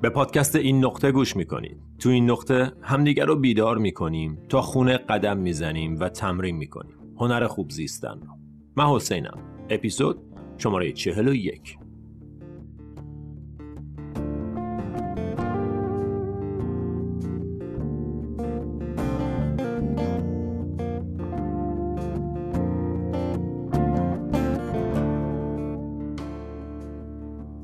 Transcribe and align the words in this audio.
به 0.00 0.10
پادکست 0.10 0.56
این 0.56 0.84
نقطه 0.84 1.12
گوش 1.12 1.36
می‌کنید. 1.36 1.80
تو 1.98 2.08
این 2.08 2.30
نقطه 2.30 2.72
همدیگر 2.82 3.24
رو 3.24 3.36
بیدار 3.36 3.78
می‌کنیم 3.78 4.38
تا 4.48 4.62
خونه 4.62 4.96
قدم 4.96 5.38
می‌زنیم 5.38 6.00
و 6.00 6.08
تمرین 6.08 6.56
می‌کنیم. 6.56 6.96
هنر 7.16 7.46
خوب 7.46 7.70
زیستن. 7.70 8.20
من 8.76 8.86
حسینم. 8.86 9.38
اپیزود 9.70 10.18
شماره 10.58 10.92
41 10.92 11.78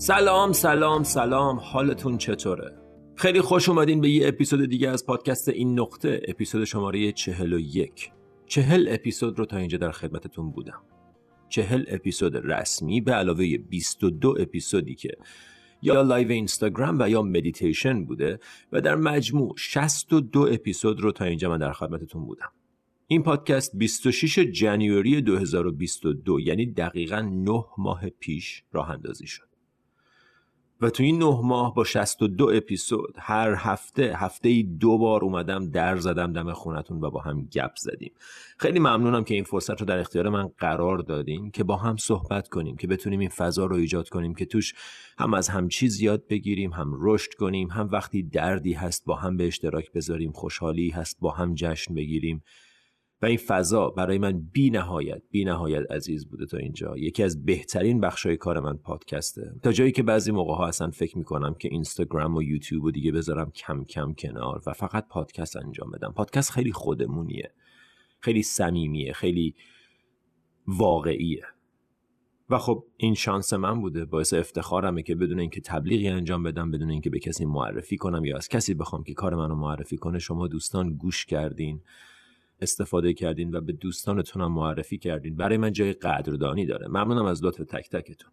سلام 0.07 0.53
سلام 0.53 1.03
سلام. 1.03 1.59
حالتون 1.59 2.19
چطوره؟ 2.19 2.79
خیلی 3.15 3.41
خوش 3.41 3.69
اومدین 3.69 4.01
به 4.01 4.11
یه 4.11 4.29
اپیزود 4.29 4.69
دیگه 4.69 4.89
از 4.89 5.07
پادکست 5.07 5.49
این 5.49 5.81
نقطه 5.81 6.23
اپیزود 6.29 6.65
شماره 6.65 7.13
چهل 7.13 7.53
و 7.53 7.59
یک. 7.59 8.13
چهل 8.47 8.89
اپیزود 8.91 9.39
رو 9.39 9.45
تا 9.45 9.57
اینجا 9.57 9.79
در 9.79 9.91
خدمتتون 9.91 10.51
بودم. 10.51 10.83
چهل 11.49 11.85
اپیزود 11.89 12.37
رسمی 12.37 13.01
به 13.01 13.13
علاوه 13.13 13.57
22 13.57 14.37
اپیزودی 14.41 14.95
که 14.95 15.17
یا 15.83 16.03
لایو 16.03 16.31
اینستاگرام 16.31 16.97
و 17.01 17.09
یا 17.09 17.23
مدیتیشن 17.23 18.05
بوده 18.05 18.39
و 18.73 18.81
در 18.81 18.95
مجموع 18.95 19.55
62 19.57 20.49
اپیزود 20.53 21.01
رو 21.01 21.13
تا 21.13 21.25
اینجا 21.25 21.51
من 21.51 21.59
در 21.59 21.73
خدمتتون 21.73 22.27
بودم. 22.27 22.53
این 23.07 23.23
پادکست 23.23 23.77
26 23.77 24.39
January 24.39 25.21
2022 25.21 26.41
یعنی 26.41 26.67
دقیقا 26.67 27.21
9 27.21 27.65
ماه 27.79 28.09
پیش 28.11 28.63
راه 28.73 28.91
اندازی 28.91 29.27
شد. 29.27 29.46
و 30.81 30.91
تو 30.91 31.03
این 31.03 31.19
نه 31.19 31.41
ماه 31.45 31.75
با 31.75 31.85
62 31.85 32.51
اپیزود 32.55 33.15
هر 33.19 33.55
هفته 33.59 34.17
هفته 34.17 34.63
دو 34.63 34.99
بار 34.99 35.25
اومدم 35.25 35.71
در 35.71 35.97
زدم 35.97 36.33
دم 36.33 36.53
خونتون 36.53 37.01
و 37.01 37.11
با 37.11 37.21
هم 37.21 37.43
گپ 37.53 37.77
زدیم. 37.77 38.13
خیلی 38.59 38.79
ممنونم 38.79 39.25
که 39.25 39.35
این 39.35 39.45
فرصت 39.45 39.81
رو 39.81 39.87
در 39.87 39.99
اختیار 39.99 40.29
من 40.29 40.49
قرار 40.59 40.99
دادین 40.99 41.51
که 41.51 41.65
با 41.65 41.77
هم 41.77 41.97
صحبت 41.97 42.49
کنیم 42.49 42.77
که 42.77 42.87
بتونیم 42.87 43.21
این 43.21 43.29
فضا 43.29 43.67
رو 43.67 43.77
ایجاد 43.77 44.09
کنیم 44.09 44.35
که 44.35 44.45
توش 44.45 44.75
هم 45.19 45.35
از 45.35 45.49
هم 45.49 45.69
چیز 45.69 46.01
یاد 46.01 46.27
بگیریم 46.29 46.73
هم 46.73 46.93
رشد 47.01 47.35
کنیم 47.35 47.71
هم 47.71 47.89
وقتی 47.93 48.23
دردی 48.23 48.73
هست 48.73 49.05
با 49.05 49.15
هم 49.15 49.37
به 49.37 49.47
اشتراک 49.47 49.93
بذاریم 49.93 50.33
خوشحالی 50.33 50.91
هست 50.91 51.17
با 51.21 51.31
هم 51.31 51.55
جشن 51.55 51.95
بگیریم. 51.95 52.43
و 53.23 53.27
این 53.27 53.37
فضا 53.37 53.91
برای 53.91 54.19
من 54.19 54.41
بی 54.53 54.71
نهایت 54.71 55.23
بی 55.31 55.45
نهایت 55.45 55.93
عزیز 55.93 56.29
بوده 56.29 56.47
تا 56.47 56.57
اینجا. 56.57 56.97
یکی 56.97 57.23
از 57.23 57.45
بهترین 57.45 58.01
بخشای 58.01 58.37
کار 58.37 58.61
من 58.61 58.77
پادکسته. 58.77 59.53
تا 59.63 59.73
جایی 59.73 59.93
که 59.93 60.03
بعضی 60.03 60.33
موقع 60.33 60.55
ها 60.55 60.67
اصلا 60.67 60.91
فکر 60.91 61.19
می‌کنم 61.19 61.55
که 61.55 61.69
اینستاگرام 61.69 62.37
و 62.37 62.43
یوتیوب 62.43 62.85
و 62.85 62.91
دیگه 62.91 63.13
بذارم 63.13 63.51
کم 63.51 63.85
کم 63.85 64.15
کنار 64.15 64.63
و 64.67 64.73
فقط 64.73 65.09
پادکست 65.09 65.57
انجام 65.57 65.91
بدم. 65.91 66.13
پادکست 66.13 66.51
خیلی 66.51 66.73
خودمونیه 66.73 67.51
خیلی 68.21 68.43
صمیمیه 68.43 69.13
خیلی 69.13 69.55
واقعیه. 70.67 71.43
و 72.51 72.59
خب 72.59 72.85
این 72.97 73.15
شانس 73.15 73.53
من 73.53 73.81
بوده. 73.81 74.05
باعث 74.05 74.35
افتخارمه 74.35 75.03
که 75.03 75.15
بدون 75.15 75.41
اینکه 75.41 75.61
تبلیغی 75.61 76.09
انجام 76.09 76.43
بدم 76.43 76.71
بدون 76.71 76.91
اینکه 76.91 77.11
به 77.11 77.19
کسی 77.19 77.45
معرفی 77.45 77.97
کنم 77.97 78.25
یا 78.25 78.37
از 78.37 78.49
کسی 78.49 78.75
بخوام 78.75 79.05
که 79.05 79.15
کار 79.15 79.35
منو 79.35 79.55
معرفی 79.55 79.97
کنه 79.97 80.19
شما 80.19 80.49
دوستان 80.49 80.95
گوش 80.95 81.27
کردین. 81.27 81.81
استفاده 82.61 83.13
کردین 83.13 83.55
و 83.55 83.61
به 83.61 83.73
دوستانتون 83.73 84.43
هم 84.43 84.53
معرفی 84.53 84.99
کردین. 84.99 85.37
برای 85.37 85.57
من 85.57 85.73
جای 85.73 85.93
قدردانی 85.93 86.67
داره. 86.67 86.89
ممنونم 86.89 87.25
از 87.25 87.45
لطف 87.45 87.59
تک 87.59 87.91
تکتون. 87.91 88.33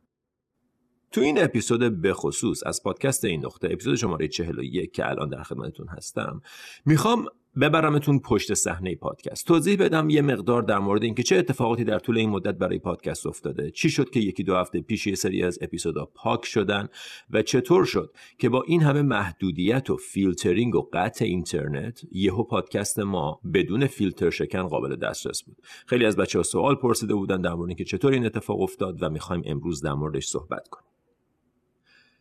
تو 1.11 1.21
این 1.21 1.43
اپیزود 1.43 2.02
به 2.02 2.13
خصوص 2.13 2.63
از 2.65 2.83
پادکست 2.83 3.25
این 3.25 3.45
نقطه 3.45 3.67
اپیزود 3.71 3.95
شماره 3.95 4.27
41 4.27 4.93
که 4.93 5.09
الان 5.09 5.30
در 5.30 5.43
خدمتتون 5.43 5.88
هستم 5.88 6.41
می‌خوام 6.85 7.25
ببرمتون 7.61 8.19
پشت 8.19 8.53
صحنه 8.53 8.95
پادکست. 8.95 9.47
توضیح 9.47 9.77
بدم 9.77 10.09
یه 10.09 10.21
مقدار 10.21 10.61
در 10.61 10.80
مورد 10.80 11.03
اینکه 11.03 11.23
چه 11.23 11.36
اتفاقاتی 11.36 11.83
در 11.83 11.99
طول 11.99 12.17
این 12.17 12.30
مدت 12.30 12.55
برای 12.55 12.80
پادکست 12.80 13.27
افتاده. 13.27 13.71
چی 13.71 13.89
شد 13.89 14.09
که 14.09 14.19
یکی 14.19 14.43
دو 14.43 14.55
هفته 14.55 14.81
پیش 14.81 15.08
یه 15.08 15.15
سری 15.15 15.43
از 15.43 15.59
اپیزودا 15.61 16.05
پاک 16.15 16.45
شدن 16.45 16.87
و 17.30 17.42
چطور 17.42 17.86
شد 17.86 18.13
که 18.37 18.49
با 18.49 18.63
این 18.67 18.81
همه 18.81 19.02
محدودیت 19.02 19.89
و 19.89 19.97
فیلترینگ 19.97 20.75
و 20.75 20.89
قطع 20.93 21.25
اینترنت 21.25 22.02
یهو 22.11 22.43
پادکست 22.43 22.99
ما 22.99 23.39
بدون 23.53 23.87
فیلتر 23.87 24.30
شکن 24.30 24.63
قابل 24.63 24.95
دسترس 24.95 25.43
بود. 25.43 25.58
خیلی 25.87 26.05
از 26.05 26.15
بچه 26.15 26.39
ها 26.39 26.43
سوال 26.43 26.75
پرسیده 26.75 27.13
بودن 27.13 27.42
در 27.42 27.53
مورد 27.53 27.69
اینکه 27.69 27.83
چطور 27.83 28.11
این 28.11 28.25
اتفاق 28.25 28.61
افتاد 28.61 29.03
و 29.03 29.09
می‌خوایم 29.09 29.42
امروز 29.45 29.81
در 29.81 29.93
موردش 29.93 30.27
صحبت 30.27 30.67
کنیم. 30.67 30.93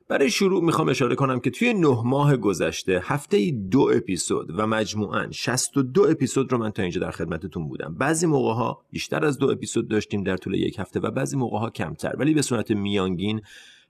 برای 0.09 0.31
شروع 0.31 0.65
می‌خوام 0.65 0.89
اشاره 0.89 1.15
کنم 1.15 1.41
که 1.41 1.51
توی 1.51 1.75
نه 1.75 2.03
ماه 2.05 2.37
گذشته 2.37 3.01
هفته 3.05 3.51
دو 3.51 3.91
اپیزود 3.95 4.59
و 4.59 4.67
مجموعاً 4.67 5.31
62 5.31 6.07
اپیزود 6.11 6.53
رو 6.53 6.59
من 6.59 6.71
تا 6.71 6.83
اینجا 6.83 7.01
در 7.01 7.11
خدمتتون 7.11 7.69
بودم. 7.69 7.95
بعضی 7.95 8.27
موقع 8.27 8.53
ها 8.53 8.83
بیشتر 8.91 9.25
از 9.25 9.39
دو 9.39 9.51
اپیزود 9.51 9.89
داشتیم 9.89 10.23
در 10.23 10.37
طول 10.37 10.55
یک 10.55 10.79
هفته 10.79 11.01
و 11.01 11.11
بعضی 11.11 11.37
موقع 11.37 11.59
ها 11.59 11.71
کمتر 11.71 12.15
ولی 12.19 12.35
به 12.35 12.43
صورت 12.43 12.71
میانگین 12.71 13.41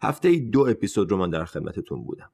هفته 0.03 0.37
دو 0.37 0.61
اپیزود 0.61 1.11
رو 1.11 1.17
من 1.17 1.31
در 1.31 1.45
خدمتتون 1.45 2.05
بودم. 2.05 2.31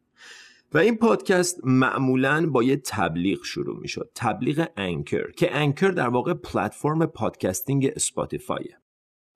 و 0.75 0.79
این 0.79 0.97
پادکست 0.97 1.61
معمولا 1.65 2.51
با 2.51 2.63
یه 2.63 2.77
تبلیغ 2.77 3.45
شروع 3.45 3.81
می 3.81 3.89
شد 3.89 4.11
تبلیغ 4.15 4.67
انکر 4.77 5.31
که 5.31 5.57
انکر 5.57 5.89
در 5.89 6.09
واقع 6.09 6.35
پلتفرم 6.35 7.07
podcasting 7.07 7.93
اسپاتیفایه. 7.97 8.77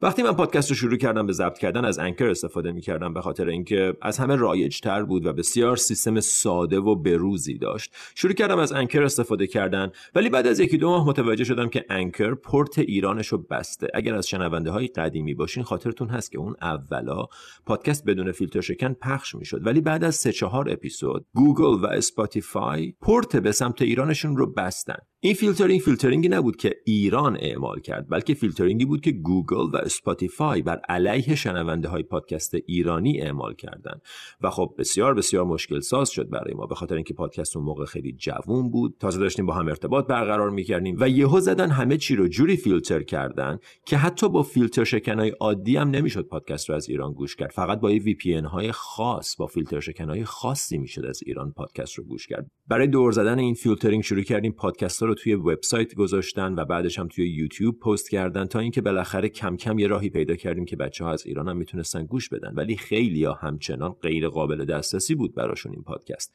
وقتی 0.03 0.23
من 0.23 0.33
پادکست 0.33 0.71
رو 0.71 0.77
شروع 0.77 0.97
کردم 0.97 1.27
به 1.27 1.33
ضبط 1.33 1.59
کردن 1.59 1.85
از 1.85 1.99
انکر 1.99 2.31
استفاده 2.31 2.73
می 2.73 2.81
کردم 2.81 3.15
به 3.15 3.21
خاطر 3.21 3.49
اینکه 3.49 3.97
از 4.03 4.19
همه 4.19 4.37
رایجتر 4.37 5.03
بود 5.03 5.27
و 5.27 5.33
بسیار 5.33 5.77
سیستم 5.77 6.21
ساده 6.21 6.79
و 6.79 6.95
بروزی 6.95 7.59
داشت. 7.59 7.95
شروع 8.15 8.33
کردم 8.33 8.59
از 8.59 8.73
انکر 8.73 9.03
استفاده 9.03 9.47
کردن 9.47 9.91
ولی 10.15 10.29
بعد 10.31 10.47
از 10.47 10.61
یکی 10.61 10.79
دو 10.79 10.91
ماه 10.91 11.09
متوجه 11.09 11.45
شدم 11.45 11.69
که 11.69 11.85
انکر 11.91 12.35
پورت 12.35 12.79
ایرانش 12.79 13.29
رو 13.29 13.39
بسته. 13.39 13.89
اگر 13.95 14.15
از 14.15 14.29
شنونده 14.29 14.71
های 14.71 14.87
قدیمی 14.87 15.35
باشین 15.35 15.62
خاطرتون 15.62 16.09
هست 16.09 16.33
که 16.33 16.39
اون 16.39 16.55
اولا 16.61 17.27
پادکست 17.67 18.05
بدون 18.05 18.33
فیلتر 18.33 18.61
شکن 18.61 18.93
پخش 18.93 19.35
می‌شد. 19.35 19.67
ولی 19.67 19.81
بعد 19.81 20.05
از 20.05 20.15
سه 20.15 20.33
چهار 20.33 20.71
اپیزود 20.71 21.27
گوگل 21.35 21.85
و 21.85 21.87
اسپاتیفای 21.87 22.95
پورت 23.01 23.37
به 23.37 23.53
سمت 23.53 23.83
ایرانشون 23.83 24.37
رو 24.37 24.53
بستن. 24.53 24.99
این 25.25 25.34
فیلترینگ 25.34 25.81
فیلترینگی 25.81 26.28
نبود 26.28 26.56
که 26.56 26.75
ایران 26.84 27.37
اعمال 27.41 27.81
کرد 27.81 28.09
بلکه 28.09 28.34
فیلترینگی 28.34 28.84
بود 28.84 29.00
که 29.00 29.12
گوگل 29.12 29.71
و 29.72 29.77
اسپاتیفای 29.77 30.62
بر 30.62 30.81
علیه 30.88 31.34
شنونده 31.34 31.88
های 31.88 32.03
پادکست 32.03 32.55
ایرانی 32.66 33.21
اعمال 33.21 33.55
کردند. 33.55 34.03
و 34.41 34.50
خب 34.50 34.75
بسیار 34.78 35.15
بسیار 35.15 35.44
مشکل 35.44 35.81
ساز 35.81 36.11
شد 36.11 36.31
برای 36.31 36.55
ما 36.55 36.66
به 36.66 36.75
خاطر 36.75 36.94
اینکه 36.94 37.15
پادکست 37.15 37.56
اون 37.56 37.66
موقع 37.66 37.84
خیلی 37.84 38.12
جوون 38.12 38.71
بود. 38.71 38.97
تازه 39.00 39.21
داشتیم 39.21 39.47
با 39.47 39.55
هم 39.55 39.69
ارتباط 39.69 40.06
برقرار 40.06 40.50
می‌کردیم 40.50 40.97
و 41.00 41.09
یهو 41.09 41.41
زدن 41.41 41.71
همه 41.71 41.97
چی 41.97 42.16
رو 42.16 42.28
جوری 42.28 42.56
فیلتر 42.56 43.03
کردن 43.03 43.59
که 43.87 43.97
حتی 43.97 44.28
با 44.28 44.43
فیلتر 44.43 44.84
شکنای 44.84 45.31
عادی 45.31 45.77
هم 45.77 45.91
نمی‌شد 45.91 46.28
پادکست 46.28 46.69
رو 46.69 46.77
از 46.77 46.88
ایران 46.88 47.12
گوش 47.12 47.37
کرد. 47.37 47.50
فقط 47.50 47.81
با 47.81 47.88
VPN 47.89 48.33
های 48.34 48.72
خاص 48.72 49.37
با 49.37 49.47
فیلتر 49.47 49.81
شکنای 49.81 50.25
خاصی 50.25 50.78
می‌شد 50.78 51.05
از 51.05 51.21
ایران 51.27 51.53
پادکست 51.53 51.99
رو 51.99 52.05
گوش 52.05 52.27
کرد. 52.27 52.47
برای 52.69 52.87
دور 52.87 53.12
زدن 53.12 53.38
این 53.38 53.55
فیلترینگ 53.55 54.03
شروع 54.03 54.22
کردیم 54.22 54.53
پادکست 54.53 55.03
رو 55.03 55.12
توی 55.15 55.34
وبسایت 55.34 55.95
گذاشتن 55.95 56.55
و 56.55 56.65
بعدش 56.65 56.99
هم 56.99 57.09
توی 57.09 57.28
یوتیوب 57.28 57.81
پست 57.81 58.11
کردن 58.11 58.45
تا 58.45 58.59
اینکه 58.59 58.81
بالاخره 58.81 59.28
کم 59.28 59.56
کم 59.56 59.78
یه 59.78 59.87
راهی 59.87 60.11
پیدا 60.11 60.37
کردیم 60.37 60.65
که 60.65 60.77
بچه 60.77 61.05
ها 61.05 61.12
از 61.12 61.27
ایران 61.27 61.49
هم 61.49 61.56
می‌تونستن 61.56 62.06
گوش 62.06 62.28
بدن. 62.28 62.55
ولی 62.55 62.77
خیلی 62.77 63.25
ها 63.25 63.33
همچنان 63.33 63.93
غیر 63.93 64.28
قابل 64.28 64.65
دسترسی 64.65 65.15
بود 65.15 65.34
براشون 65.34 65.73
این 65.73 65.83
پادکست. 65.83 66.34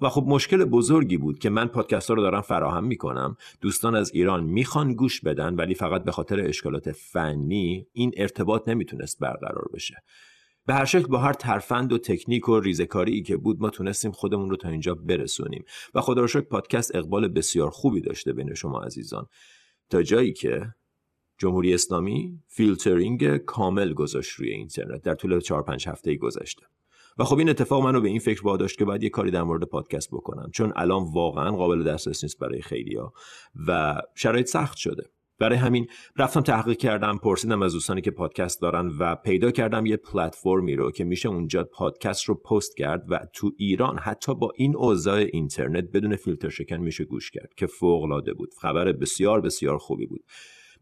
و 0.00 0.08
خب 0.08 0.24
مشکل 0.26 0.64
بزرگی 0.64 1.16
بود 1.16 1.38
که 1.38 1.50
من 1.50 1.66
پادکست 1.66 2.08
ها 2.08 2.14
رو 2.14 2.22
دارم 2.22 2.40
فراهم 2.40 2.84
می‌کنم. 2.84 3.36
دوستان 3.60 3.94
از 3.94 4.10
ایران 4.14 4.44
می‌خوان 4.44 4.94
گوش 4.94 5.20
بدن 5.20 5.54
ولی 5.54 5.74
فقط 5.74 6.04
به 6.04 6.12
خاطر 6.12 6.40
اشکالات 6.40 6.92
فنی 6.92 7.86
این 7.92 8.12
ارتباط 8.16 8.68
نمی‌تونست 8.68 9.20
برقرار 9.20 9.68
بشه. 9.74 9.94
به 10.66 10.74
هر 10.74 10.84
شکل 10.84 11.06
با 11.06 11.18
هر 11.18 11.32
ترفند 11.32 11.92
و 11.92 11.98
تکنیک 11.98 12.48
و 12.48 12.60
ریزکاری 12.60 13.22
که 13.22 13.36
بود 13.36 13.60
ما 13.60 13.70
تونستیم 13.70 14.12
خودمون 14.12 14.50
رو 14.50 14.56
تا 14.56 14.68
اینجا 14.68 14.94
برسونیم. 14.94 15.64
و 15.94 16.00
خدا 16.00 16.20
رو 16.20 16.26
شکر 16.26 16.40
پادکست 16.40 16.94
اقبال 16.94 17.28
بسیار 17.28 17.70
خوبی 17.70 18.00
داشته 18.00 18.32
بین 18.32 18.54
شما 18.54 18.80
عزیزان. 18.80 19.26
تا 19.90 20.02
جایی 20.02 20.32
که 20.32 20.74
جمهوری 21.38 21.74
اسلامی 21.74 22.42
فیلترینگ 22.48 23.36
کامل 23.36 23.92
گذاشت 23.92 24.30
روی 24.30 24.50
اینترنت 24.50 25.02
در 25.02 25.14
طول 25.14 25.40
4 25.40 25.62
5 25.62 25.88
هفته 25.88 26.16
گذشته. 26.16 26.66
و 27.18 27.24
خب 27.24 27.38
این 27.38 27.48
اتفاق 27.48 27.84
منو 27.84 28.00
به 28.00 28.08
این 28.08 28.18
فکر 28.18 28.44
واداشت 28.44 28.78
که 28.78 28.84
باید 28.84 29.02
یه 29.02 29.08
کاری 29.08 29.30
در 29.30 29.42
مورد 29.42 29.62
پادکست 29.62 30.08
بکنم. 30.10 30.50
چون 30.52 30.72
الان 30.76 31.04
واقعا 31.12 31.50
قابل 31.50 31.84
دسترس 31.84 32.24
نیست 32.24 32.38
برای 32.38 32.62
خیلیا 32.62 33.12
و 33.66 34.00
شرایط 34.14 34.46
سخت 34.46 34.76
شده. 34.76 35.10
برای 35.38 35.58
همین 35.58 35.86
رفتم 36.16 36.40
تحقیق 36.40 36.76
کردم 36.76 37.18
پرسیدم 37.18 37.62
از 37.62 37.72
دوستانی 37.72 38.00
که 38.00 38.10
پادکست 38.10 38.60
دارن 38.62 38.88
و 38.98 39.16
پیدا 39.16 39.50
کردم 39.50 39.86
یه 39.86 39.96
پلتفرمی 39.96 40.76
رو 40.76 40.90
که 40.90 41.04
میشه 41.04 41.28
اونجا 41.28 41.64
پادکست 41.64 42.24
رو 42.24 42.34
پست 42.34 42.76
کرد 42.76 43.04
و 43.08 43.20
تو 43.32 43.50
ایران 43.56 43.98
حتی 43.98 44.34
با 44.34 44.52
این 44.56 44.76
اوضاع 44.76 45.26
اینترنت 45.32 45.84
بدون 45.94 46.16
فیلتر 46.16 46.48
شکن 46.48 46.76
میشه 46.76 47.04
گوش 47.04 47.30
کرد 47.30 47.54
که 47.56 47.66
فوق 47.66 48.02
العاده 48.02 48.34
بود. 48.34 48.54
خبر 48.60 48.92
بسیار 48.92 49.40
بسیار 49.40 49.78
خوبی 49.78 50.06
بود. 50.06 50.24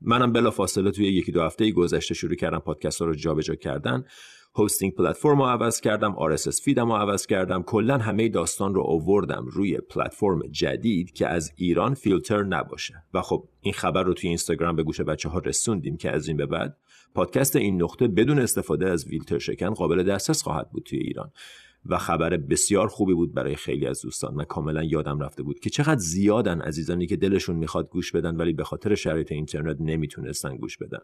منم 0.01 0.33
بلا 0.33 0.51
فاصله 0.51 0.91
توی 0.91 1.07
یکی 1.07 1.33
دو 1.33 1.43
هفته 1.43 1.71
گذشته 1.71 2.15
شروع 2.15 2.35
کردم 2.35 2.59
پادکست 2.59 3.01
ها 3.01 3.07
رو 3.07 3.15
جابجا 3.15 3.55
کردن. 3.55 4.05
هاستینگ 4.55 4.95
پلتفرم 4.95 5.39
رو 5.39 5.45
عوض 5.45 5.81
کردم 5.81 6.15
RSS 6.15 6.63
فیدم 6.63 6.87
رو 6.87 6.97
عوض 6.97 7.27
کردم. 7.27 7.63
کلا 7.63 7.99
همه 7.99 8.29
داستان 8.29 8.75
رو 8.75 8.83
آوردم 8.83 9.47
روی 9.47 9.79
پلتفرم 9.79 10.41
جدید 10.51 11.13
که 11.13 11.27
از 11.27 11.53
ایران 11.57 11.95
فیلتر 11.95 12.43
نباشه. 12.43 12.95
و 13.15 13.23
خب 13.23 13.49
این 13.61 13.75
خبر 13.75 14.03
رو 14.03 14.15
توی 14.15 14.29
اینستاگرام 14.29 14.77
به 14.77 14.83
گوش 14.83 15.01
بچه 15.01 15.29
ها 15.29 15.39
رسوندیم 15.39 15.97
که 15.97 16.11
از 16.11 16.29
این 16.29 16.37
به 16.37 16.47
بعد 16.47 16.77
پادکست 17.15 17.57
این 17.57 17.83
نقطه 17.83 18.09
بدون 18.09 18.39
استفاده 18.39 18.91
از 18.91 19.05
فیلتر 19.05 19.39
شکن 19.39 19.71
قابل 19.71 20.03
دسترس 20.03 20.43
خواهد 20.43 20.71
بود 20.71 20.83
توی 20.83 20.99
ایران. 20.99 21.31
و 21.87 21.99
خبر 21.99 22.37
بسیار 22.37 22.89
خوبی 22.89 23.15
بود 23.15 23.35
برای 23.35 23.57
خیلی 23.57 23.87
از 23.87 24.03
دوستان 24.03 24.35
من 24.35 24.45
کاملا 24.45 24.83
یادم 24.83 25.21
رفته 25.21 25.43
بود 25.43 25.61
که 25.61 25.71
چقدر 25.71 26.01
زیادن 26.01 26.61
عزیزانی 26.61 27.07
که 27.07 27.17
دلشون 27.17 27.57
می‌خواد 27.57 27.89
گوش 27.89 28.13
بدن 28.13 28.37
ولی 28.37 28.53
به 28.53 28.65
خاطر 28.65 28.95
شرایط 28.95 29.33
اینترنت 29.33 29.77
نمی‌تونستن 29.81 30.57
گوش 30.57 30.79
بدن. 30.79 30.99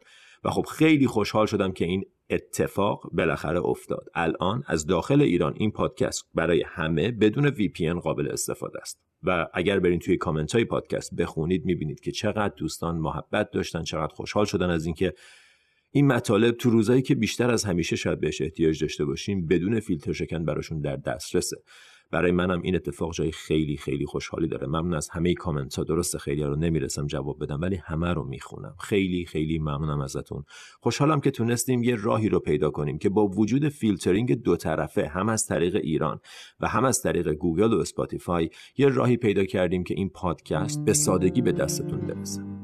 و 0.44 0.50
خب 0.50 0.64
خیلی 0.64 1.06
خوشحال 1.06 1.46
شدم 1.46 1.72
که 1.72 1.84
این 1.84 2.04
اتفاق 2.30 3.10
بالاخره 3.12 3.66
افتاد. 3.66 4.08
الان 4.14 4.62
از 4.66 4.86
داخل 4.86 5.22
ایران 5.22 5.54
این 5.56 5.70
پادکست 5.70 6.24
برای 6.34 6.64
همه 6.66 7.10
بدون 7.10 7.50
VPN 7.50 8.02
قابل 8.02 8.28
استفاده 8.28 8.80
است. 8.80 9.00
و 9.22 9.46
اگر 9.54 9.80
برین 9.80 9.98
توی 9.98 10.16
کامنت 10.16 10.54
های 10.54 10.64
پادکست 10.64 11.14
بخونید 11.14 11.64
می‌بینید 11.64 12.00
که 12.00 12.12
چقدر 12.12 12.54
دوستان 12.56 12.98
محبت 12.98 13.50
داشتن 13.50 13.82
چقدر 13.82 14.14
خوشحال 14.14 14.44
شدن 14.44 14.70
از 14.70 14.84
اینکه 14.84 15.14
این 15.90 16.06
مطالب 16.06 16.56
تو 16.56 16.70
روزایی 16.70 17.02
که 17.02 17.14
بیشتر 17.14 17.50
از 17.50 17.64
همیشه 17.64 17.96
شاید 17.96 18.20
بهش 18.20 18.42
احتیاج 18.42 18.80
داشته 18.80 19.04
باشیم 19.04 19.46
بدون 19.46 19.80
فیلتر 19.80 20.12
شکن 20.12 20.44
براشون 20.44 20.80
در 20.80 20.96
دسترسه. 20.96 21.56
برای 22.10 22.32
منم 22.32 22.62
این 22.62 22.74
اتفاق 22.74 23.12
جای 23.12 23.32
خیلی 23.32 23.76
خیلی 23.76 24.06
خوشحالی 24.06 24.48
داره. 24.48 24.66
ممنون 24.66 24.94
از 24.94 25.08
همه 25.08 25.34
کامنت 25.34 25.74
ها. 25.74 25.84
درسته 25.84 26.18
خیلی 26.18 26.42
رو 26.42 26.56
نمی‌رسم 26.56 27.06
جواب 27.06 27.42
بدم 27.42 27.60
ولی 27.60 27.76
همه 27.76 28.12
رو 28.12 28.24
می‌خونم. 28.24 28.74
خیلی 28.80 29.24
خیلی 29.24 29.58
ممنونم 29.58 30.00
ازتون. 30.00 30.44
خوشحالم 30.80 31.20
که 31.20 31.30
تونستیم 31.30 31.82
یه 31.82 31.96
راهی 31.96 32.28
رو 32.28 32.40
پیدا 32.40 32.70
کنیم 32.70 32.98
که 32.98 33.08
با 33.08 33.26
وجود 33.26 33.68
فیلترینگ 33.68 34.42
دو 34.42 34.56
طرفه 34.56 35.06
هم 35.06 35.28
از 35.28 35.46
طریق 35.46 35.76
ایران 35.76 36.20
و 36.60 36.68
هم 36.68 36.84
از 36.84 37.02
طریق 37.02 37.32
گوگل 37.32 37.72
و 37.72 37.78
اسپاتیفای 37.78 38.50
یه 38.78 38.88
راهی 38.88 39.16
پیدا 39.16 39.44
کردیم 39.44 39.84
که 39.84 39.94
این 39.94 40.08
پادکست 40.08 40.84
به 40.84 40.92
سادگی 40.92 41.42
به 41.42 41.52
دستتون 41.52 42.00
برسه. 42.00 42.57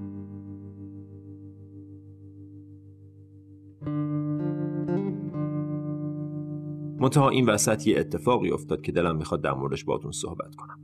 منتها 7.05 7.29
این 7.29 7.47
وسط 7.47 7.87
یه 7.87 7.99
اتفاقی 8.01 8.51
افتاد 8.51 8.83
که 8.83 8.93
دلم 8.93 9.17
می‌خواد 9.17 9.43
در 9.43 9.53
موردش 9.53 9.85
باهاتون 9.85 10.13
صحبت 10.13 10.55
کنم. 10.55 10.79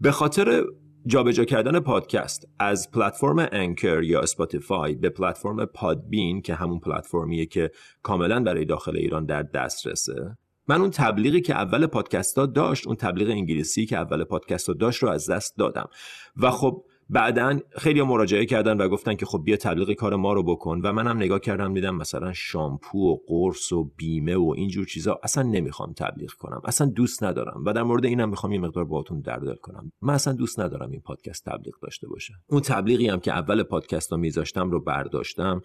به 0.00 0.10
خاطر 0.10 0.64
جابجا 1.06 1.44
کردن 1.44 1.80
پادکست 1.80 2.48
از 2.58 2.90
پلتفرم 2.90 3.48
انکر 3.52 4.02
یا 4.02 4.20
اسپاتیفای 4.20 4.94
به 4.94 5.08
پلتفرم 5.08 5.64
پادبین 5.64 6.42
که 6.42 6.54
همون 6.54 6.78
پلتفرمیه 6.78 7.46
که 7.46 7.70
کاملا 8.02 8.42
برای 8.42 8.64
داخل 8.64 8.96
ایران 8.96 9.24
در 9.24 9.42
دسترسه 9.42 10.36
من 10.68 10.80
اون 10.80 10.90
تبلیغی 10.90 11.40
که 11.40 11.54
اول 11.54 11.86
پادکست 11.86 12.36
داشت 12.36 12.86
اون 12.86 12.96
تبلیغ 12.96 13.30
انگلیسی 13.30 13.86
که 13.86 13.96
اول 13.96 14.24
پادکست 14.24 14.70
داشت 14.70 15.02
رو 15.02 15.08
از 15.08 15.30
دست 15.30 15.56
دادم. 15.58 15.88
و 16.36 16.50
خب 16.50 16.84
بعدا 17.10 17.58
خیلی 17.78 18.02
مراجعه 18.02 18.46
کردن 18.46 18.76
و 18.76 18.88
گفتن 18.88 19.14
که 19.14 19.26
خب 19.26 19.42
بیا 19.44 19.56
تبلیغ 19.56 19.92
کار 19.92 20.16
ما 20.16 20.32
رو 20.32 20.42
بکن 20.42 20.80
و 20.84 20.92
منم 20.92 21.16
نگاه 21.16 21.40
کردم 21.40 21.74
دیدم 21.74 21.94
مثلا 21.94 22.32
شامپو 22.32 22.98
و 22.98 23.16
قرص 23.26 23.72
و 23.72 23.84
بیمه 23.96 24.36
و 24.36 24.54
اینجور 24.56 24.86
چیزا 24.86 25.20
اصلا 25.22 25.42
نمی‌خوام 25.42 25.92
تبلیغ 25.92 26.32
کنم 26.32 26.60
اصلا 26.64 26.86
دوست 26.86 27.24
ندارم 27.24 27.62
و 27.66 27.72
در 27.72 27.82
مورد 27.82 28.04
اینم 28.04 28.28
می‌خوام 28.28 28.52
یه 28.52 28.58
مقدار 28.58 28.84
باهاتون 28.84 29.20
در 29.20 29.36
دل 29.36 29.54
کنم. 29.54 29.92
من 30.02 30.14
اصلا 30.14 30.32
دوست 30.32 30.60
ندارم 30.60 30.90
این 30.90 31.00
پادکست 31.00 31.44
تبلیغ 31.44 31.74
داشته 31.82 32.08
باشه. 32.08 32.34
اون 32.46 32.60
تبلیغی 32.60 33.08
هم 33.08 33.20
که 33.20 33.32
اول 33.32 33.62
پادکست 33.62 34.12
رو 34.12 34.18
میذاشتم 34.18 34.70
رو 34.70 34.80
برداشتم 34.80 35.62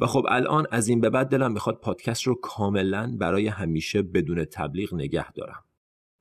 و 0.00 0.06
خب 0.06 0.26
الان 0.28 0.66
از 0.70 0.88
این 0.88 1.00
به 1.00 1.10
بعد 1.10 1.28
دلم 1.28 1.52
می‌خواد 1.52 1.80
پادکست 1.80 2.22
رو 2.22 2.34
کاملا 2.34 3.16
برای 3.18 3.46
همیشه 3.46 4.02
بدون 4.02 4.44
تبلیغ 4.44 4.94
نگه 4.94 5.32
دارم. 5.32 5.64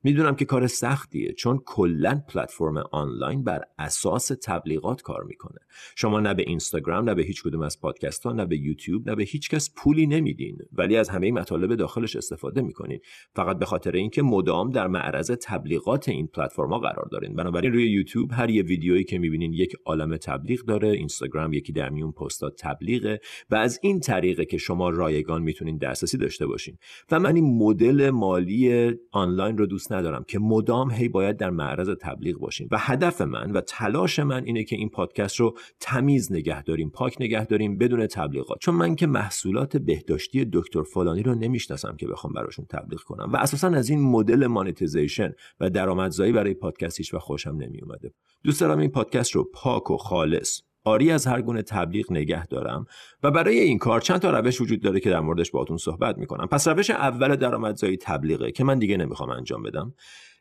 می‌دونم 0.04 0.36
که 0.36 0.46
کار 0.46 0.68
سختیه 0.68 1.34
چون 1.34 1.60
کلا 1.66 2.22
پلتفرم 2.30 2.78
آنلاین 2.92 3.44
بر 3.44 3.62
اساس 3.80 4.32
تبلیغات 4.44 5.02
کار 5.02 5.24
می‌کنه. 5.24 5.60
شما 5.96 6.20
نه 6.20 6.34
به 6.34 6.44
اینستاگرام 6.48 7.10
نه 7.10 7.16
به 7.16 7.24
هیچ 7.24 7.44
کدوم 7.44 7.62
از 7.62 7.82
پادکست 7.82 8.24
ها 8.24 8.32
نه 8.32 8.46
به 8.46 8.58
یوتیوب 8.58 9.10
نه 9.10 9.16
به 9.16 9.24
هیچ 9.24 9.50
کس 9.50 9.74
پولی 9.76 10.08
نمیدین. 10.08 10.58
ولی 10.72 10.98
از 10.98 11.10
همه 11.10 11.32
مطالب 11.32 11.76
داخلش 11.76 12.16
استفاده 12.16 12.62
می‌کنین. 12.62 13.00
فقط 13.36 13.60
به 13.60 13.66
خاطر 13.66 13.92
اینکه 13.92 14.22
مدام 14.22 14.70
در 14.70 14.88
معرض 14.88 15.32
تبلیغات 15.32 16.10
این 16.10 16.28
پلتفرم 16.28 16.70
ها 16.70 16.80
قرار 16.80 17.08
دارین. 17.12 17.36
بنابراین 17.36 17.74
روی 17.74 17.92
یوتیوب 17.92 18.32
هر 18.34 18.50
یه 18.50 18.64
ویدیویی 18.64 19.04
که 19.04 19.20
می‌بینین 19.20 19.54
یک 19.54 19.74
عالم 19.86 20.18
تبلیغ 20.18 20.66
داره. 20.66 20.90
اینستاگرام 20.90 21.54
یکی 21.54 21.74
در 21.74 21.90
میون 21.90 22.12
پستات 22.12 22.54
تبلیغه. 22.60 23.20
و 23.50 23.56
از 23.56 23.80
این 23.84 24.00
طریقه 24.00 24.46
که 24.46 24.58
شما 24.58 24.90
رایگان 24.90 25.42
می‌تونین 25.42 25.78
دسترسی 25.78 26.18
داشته 26.18 26.48
باشین. 26.48 26.78
و 27.12 27.20
من 27.20 27.36
این 27.36 27.58
مدل 27.58 28.10
مالی 28.10 28.92
آنلاین 29.12 29.58
رو 29.58 29.66
دوست 29.66 29.93
ندارم 29.94 30.24
که 30.28 30.40
مدام 30.40 30.92
هی 30.92 31.10
باید 31.10 31.38
در 31.38 31.50
معرض 31.50 31.90
تبلیغ 32.02 32.40
باشیم. 32.40 32.68
و 32.72 32.78
هدف 32.80 33.22
من 33.22 33.52
و 33.52 33.62
تلاش 33.62 34.20
من 34.20 34.44
اینه 34.46 34.64
که 34.64 34.76
این 34.76 34.90
پادکست 34.90 35.36
رو 35.36 35.58
تمیز 35.80 36.32
نگه 36.32 36.64
داریم 36.64 36.90
پاک 36.90 37.16
نگه 37.20 37.46
داریم 37.46 37.78
بدون 37.78 38.08
تبلیغات. 38.08 38.58
چون 38.62 38.76
من 38.76 38.96
که 38.96 39.08
محصولات 39.08 39.78
بهداشتی 39.78 40.46
دکتر 40.54 40.84
فلانی 40.84 41.24
رو 41.24 41.36
نمی‌شناسم 41.36 41.96
که 41.96 42.08
بخوام 42.08 42.34
براشون 42.34 42.66
تبلیغ 42.66 43.00
کنم. 43.00 43.32
و 43.34 43.38
اساسا 43.38 43.68
از 43.68 43.90
این 43.90 44.02
مدل 44.02 44.48
مانیتیزیشن 44.48 45.34
و 45.60 45.70
درآمدزایی 45.70 46.32
برای 46.32 46.54
پادکست 46.54 47.14
و 47.14 47.20
خوشم 47.20 47.56
نمیومده 47.56 48.14
دوست 48.44 48.62
دارم 48.62 48.80
این 48.80 48.90
پادکست 48.90 49.32
رو 49.32 49.44
پاک 49.54 49.92
و 49.92 49.98
خالص 49.98 50.62
آری 50.84 51.12
از 51.12 51.28
هر 51.28 51.42
گونه 51.42 51.62
تبلیغ 51.62 52.12
نگه 52.12 52.48
دارم 52.48 52.86
و 53.24 53.32
برای 53.32 53.60
این 53.60 53.78
کار 53.78 54.02
چند 54.02 54.20
تا 54.20 54.40
روش 54.40 54.62
وجود 54.62 54.82
داره 54.82 55.00
که 55.00 55.10
در 55.10 55.20
موردش 55.20 55.52
باهاتون 55.52 55.78
صحبت 55.78 56.18
می‌کنم. 56.18 56.48
پس 56.48 56.68
روش 56.68 56.90
اول 56.90 57.36
درآمدزایی 57.36 57.98
تبلیغه 57.98 58.52
که 58.52 58.64
من 58.64 58.80
دیگه 58.80 58.98
نمی‌خوام 58.98 59.30
انجام 59.30 59.64
بدم. 59.64 59.94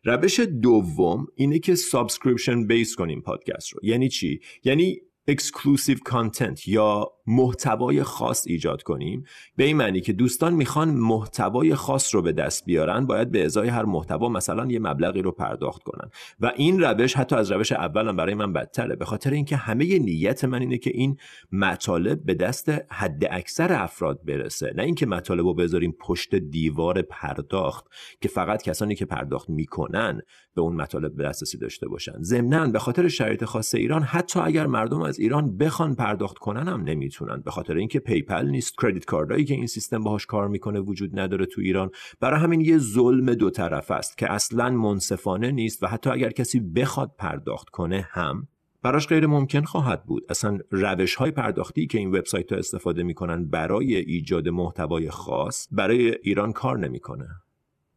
روش 0.04 0.40
دوم 0.40 1.26
اینه 1.34 1.58
که 1.58 1.74
subscription 1.75 2.66
base 2.66 2.96
کنیم 2.96 3.20
پادکست 3.20 3.72
رو. 3.72 3.80
یعنی 3.82 4.08
چی؟ 4.08 4.40
یعنی 4.64 5.00
exclusive 5.26 5.99
content 6.04 6.69
یا 6.69 7.06
محتوای 7.26 8.02
خاص 8.02 8.46
ایجاد 8.46 8.82
کنیم 8.82 9.24
به 9.56 9.64
این 9.64 9.76
معنی 9.76 10.00
که 10.00 10.12
دوستان 10.12 10.54
می‌خوان 10.54 10.90
محتوای 10.90 11.74
خاص 11.74 12.14
رو 12.14 12.22
به 12.22 12.32
دست 12.32 12.64
بیارن 12.64 13.06
باید 13.06 13.30
به 13.30 13.44
ازای 13.44 13.69
هر 13.69 13.84
محتوا 13.84 14.28
مثلا 14.28 14.66
یه 14.66 14.78
مبلغی 14.78 15.22
رو 15.22 15.32
پرداخت 15.32 15.82
کنن. 15.82 16.10
و 16.40 16.52
این 16.56 16.80
روش 16.80 17.16
حتی 17.16 17.36
از 17.36 17.52
روش 17.52 17.72
اولم 17.72 18.16
برای 18.16 18.34
من 18.34 18.52
بدتره 18.52 18.96
به 18.96 19.04
خاطر 19.04 19.30
اینکه 19.30 19.56
همه 19.56 19.98
نیت 19.98 20.44
من 20.44 20.60
اینه 20.60 20.78
که 20.78 20.90
این 20.94 21.16
مطالب 21.52 22.25
به 22.25 22.34
دست 22.34 22.72
حد 22.90 23.25
اکثر 23.30 23.72
افراد 23.72 24.25
برسه. 24.25 24.72
نه 24.76 24.82
اینکه 24.82 25.06
مطالب 25.06 25.46
رو 25.46 25.54
بذاریم 25.54 25.96
پشت 26.00 26.34
دیوار 26.34 27.02
پرداخت 27.02 27.86
که 28.20 28.28
فقط 28.28 28.62
کسانی 28.62 28.94
که 28.94 29.04
پرداخت 29.04 29.50
می‌کنن 29.50 30.20
به 30.54 30.62
اون 30.62 30.76
مطالب 30.76 31.23
دسترسی 31.23 31.58
داشته 31.58 31.88
باشن. 31.88 32.23
ضمنا 32.23 32.66
به 32.66 32.78
خاطر 32.78 33.08
شرایط 33.08 33.44
خاص 33.44 33.75
ایران 33.75 34.02
حتی 34.02 34.40
اگر 34.40 34.66
مردم 34.66 35.12
از 35.12 35.19
ایران 35.19 35.57
بخوان 35.57 35.95
پرداخت 35.95 36.38
کنن 36.38 36.69
هم 36.69 36.83
نمی‌تونن 36.83 37.40
به 37.45 37.50
خاطر 37.50 37.76
اینکه 37.76 37.99
پیپل 37.99 38.47
نیست. 38.47 38.75
credit 38.82 39.04
card 39.04 39.31
ایی 39.31 39.44
که 39.45 39.54
این 39.54 39.66
سیستم 39.66 40.02
باهاش 40.02 40.26
کار 40.26 40.49
می‌کنه 40.49 40.81
وجود 40.81 41.21
نداره 41.21 41.47
تو 41.47 41.61
ایران. 41.61 41.90
برای 42.21 42.40
همین 42.40 42.61
یه 42.61 42.78
ظلم 42.78 43.35
دو 43.35 43.50
طرف 43.50 43.90
است 43.90 44.19
که 44.19 44.33
اصلا 44.33 44.71
منصفانه 44.71 45.50
نیست 45.50 45.83
و 45.83 45.87
حتی 45.87 46.11
اگر 46.11 46.31
کسی 46.31 46.61
بخواد 46.61 47.14
پرداخت 47.19 47.69
کنه 47.69 48.09
هم 48.11 48.49
براش 48.83 49.07
غیر 49.07 49.26
ممکن 49.26 49.62
خواهد 49.62 50.04
بود. 50.04 50.25
اصلا 50.28 50.59
روش 50.71 51.14
های 51.14 51.31
پرداختی 51.31 51.87
که 51.87 51.99
این 51.99 52.09
وبسایت 52.09 52.52
ها 52.52 52.59
استفاده 52.59 53.02
می‌کنن 53.02 53.49
برای 53.49 53.97
ایجاد 53.97 54.49
محتوای 54.49 55.11
خاص 55.11 55.69
برای 55.71 56.14
ایران 56.23 56.52
کار 56.52 56.78
نمی‌کنه. 56.78 57.28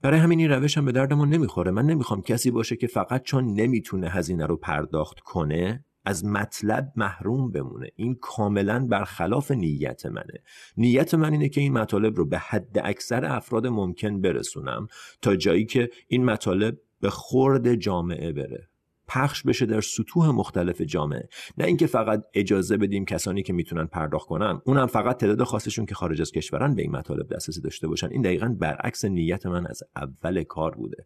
برای 0.02 0.20
همین 0.20 0.40
این 0.40 0.50
روش 0.50 0.78
هم 0.78 0.86
به 0.86 0.92
دردمون 0.92 1.30
نمی‌خوره. 1.30 1.72
من 1.72 1.86
نمی‌خوام 1.86 2.22
کسی 2.22 2.52
باشه 2.52 2.76
که 2.76 2.88
فقط 2.88 3.24
چون 3.24 3.54
نمی‌تونه 3.54 4.10
هزینه 4.10 4.46
رو 4.46 4.58
پرداخت 4.58 5.20
کنه 5.20 5.86
از 6.06 6.26
مطلب 6.26 6.92
محروم 6.96 7.52
بمونه. 7.52 7.90
این 7.96 8.16
کاملا 8.22 8.86
برخلاف 8.86 9.52
نیت 9.52 10.06
منه. 10.06 10.44
نیت 10.78 11.14
من 11.14 11.32
اینه 11.32 11.50
که 11.50 11.62
این 11.62 11.74
مطالب 11.74 12.16
رو 12.16 12.26
به 12.26 12.38
حد 12.38 12.82
اکثر 12.84 13.26
افراد 13.26 13.68
ممکن 13.68 14.22
برسونم 14.22 14.88
تا 15.22 15.36
جایی 15.36 15.66
که 15.66 15.90
این 16.08 16.26
مطالب 16.26 16.78
به 17.02 17.10
خورد 17.10 17.76
جامعه 17.76 18.32
بره. 18.32 18.70
پخش 19.08 19.44
بشه 19.44 19.66
در 19.66 19.82
سطوح 19.82 20.30
مختلف 20.30 20.82
جامعه. 20.82 21.30
نه 21.58 21.66
اینکه 21.66 21.88
فقط 21.88 22.24
اجازه 22.34 22.78
بدیم 22.78 23.06
کسانی 23.06 23.44
که 23.44 23.54
می‌تونن 23.54 23.86
پرداخت 23.86 24.28
کنن. 24.28 24.62
اونم 24.66 24.86
فقط 24.86 25.18
تعداد 25.18 25.44
خاصشون 25.44 25.86
که 25.86 25.96
خارج 25.96 26.22
از 26.22 26.32
کشورن 26.32 26.76
به 26.76 26.82
این 26.82 26.92
مطالب 26.92 27.34
دسترسی 27.34 27.62
داشته 27.62 27.88
باشن. 27.88 28.10
این 28.12 28.22
دقیقا 28.22 28.56
برعکس 28.60 29.06
نیت 29.06 29.46
من 29.46 29.68
از 29.68 29.84
اول 29.96 30.44
کار 30.44 30.76
بوده. 30.76 31.06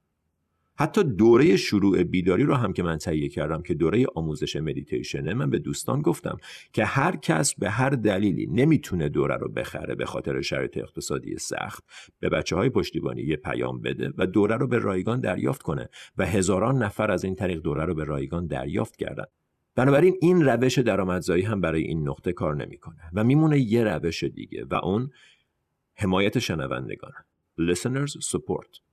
حتی 0.81 1.03
دوره 1.03 1.57
شروع 1.57 2.03
بیداری 2.03 2.43
رو 2.43 2.53
هم 2.55 2.74
که 2.74 2.83
من 2.83 2.98
تهیه 2.98 3.29
کردم 3.29 3.62
که 3.62 3.74
دوره 3.74 4.05
آموزش 4.15 4.55
مدیتیشنه 4.55 5.33
من 5.33 5.50
به 5.50 5.59
دوستان 5.59 6.01
گفتم 6.01 6.38
که 6.74 6.86
هر 6.86 7.15
کس 7.15 7.55
به 7.55 7.69
هر 7.69 7.89
دلیلی 7.89 8.48
نمی‌تونه 8.48 9.09
دوره 9.09 9.38
رو 9.38 9.50
بخره 9.50 9.95
به 9.95 10.05
خاطر 10.05 10.41
شرایط 10.41 10.77
اقتصادی 10.77 11.38
سخت 11.38 11.83
به 12.19 12.29
بچه 12.29 12.55
های 12.55 12.69
پشتیبانی 12.69 13.21
یه 13.21 13.36
پیام 13.36 13.81
بده 13.81 14.13
و 14.17 14.25
دوره 14.27 14.57
رو 14.57 14.67
به 14.67 14.77
رایگان 14.77 15.19
دریافت 15.19 15.62
کنه 15.62 15.89
و 16.17 16.25
هزاران 16.25 16.83
نفر 16.83 17.12
از 17.12 17.24
این 17.24 17.36
طریق 17.36 17.59
دوره 17.59 17.86
رو 17.86 17.95
به 17.95 18.03
رایگان 18.03 18.48
دریافت 18.48 18.95
کردن. 18.95 19.25
بنابراین 19.75 20.17
این 20.21 20.45
روش 20.45 20.79
درآمدزایی 20.79 21.43
هم 21.43 21.62
برای 21.62 21.81
این 21.83 22.07
نقطه 22.07 22.33
کار 22.33 22.55
نمی‌کنه 22.55 23.01
و 23.13 23.24
میمونه 23.24 23.59
یه 23.59 23.83
روش 23.83 24.24
دیگه 24.24 24.65
و 24.69 24.75
اون 24.75 25.09
حمایت 25.95 26.39
شنوندگانه 26.39 27.25
listeners 27.59 28.12
support. 28.12 28.88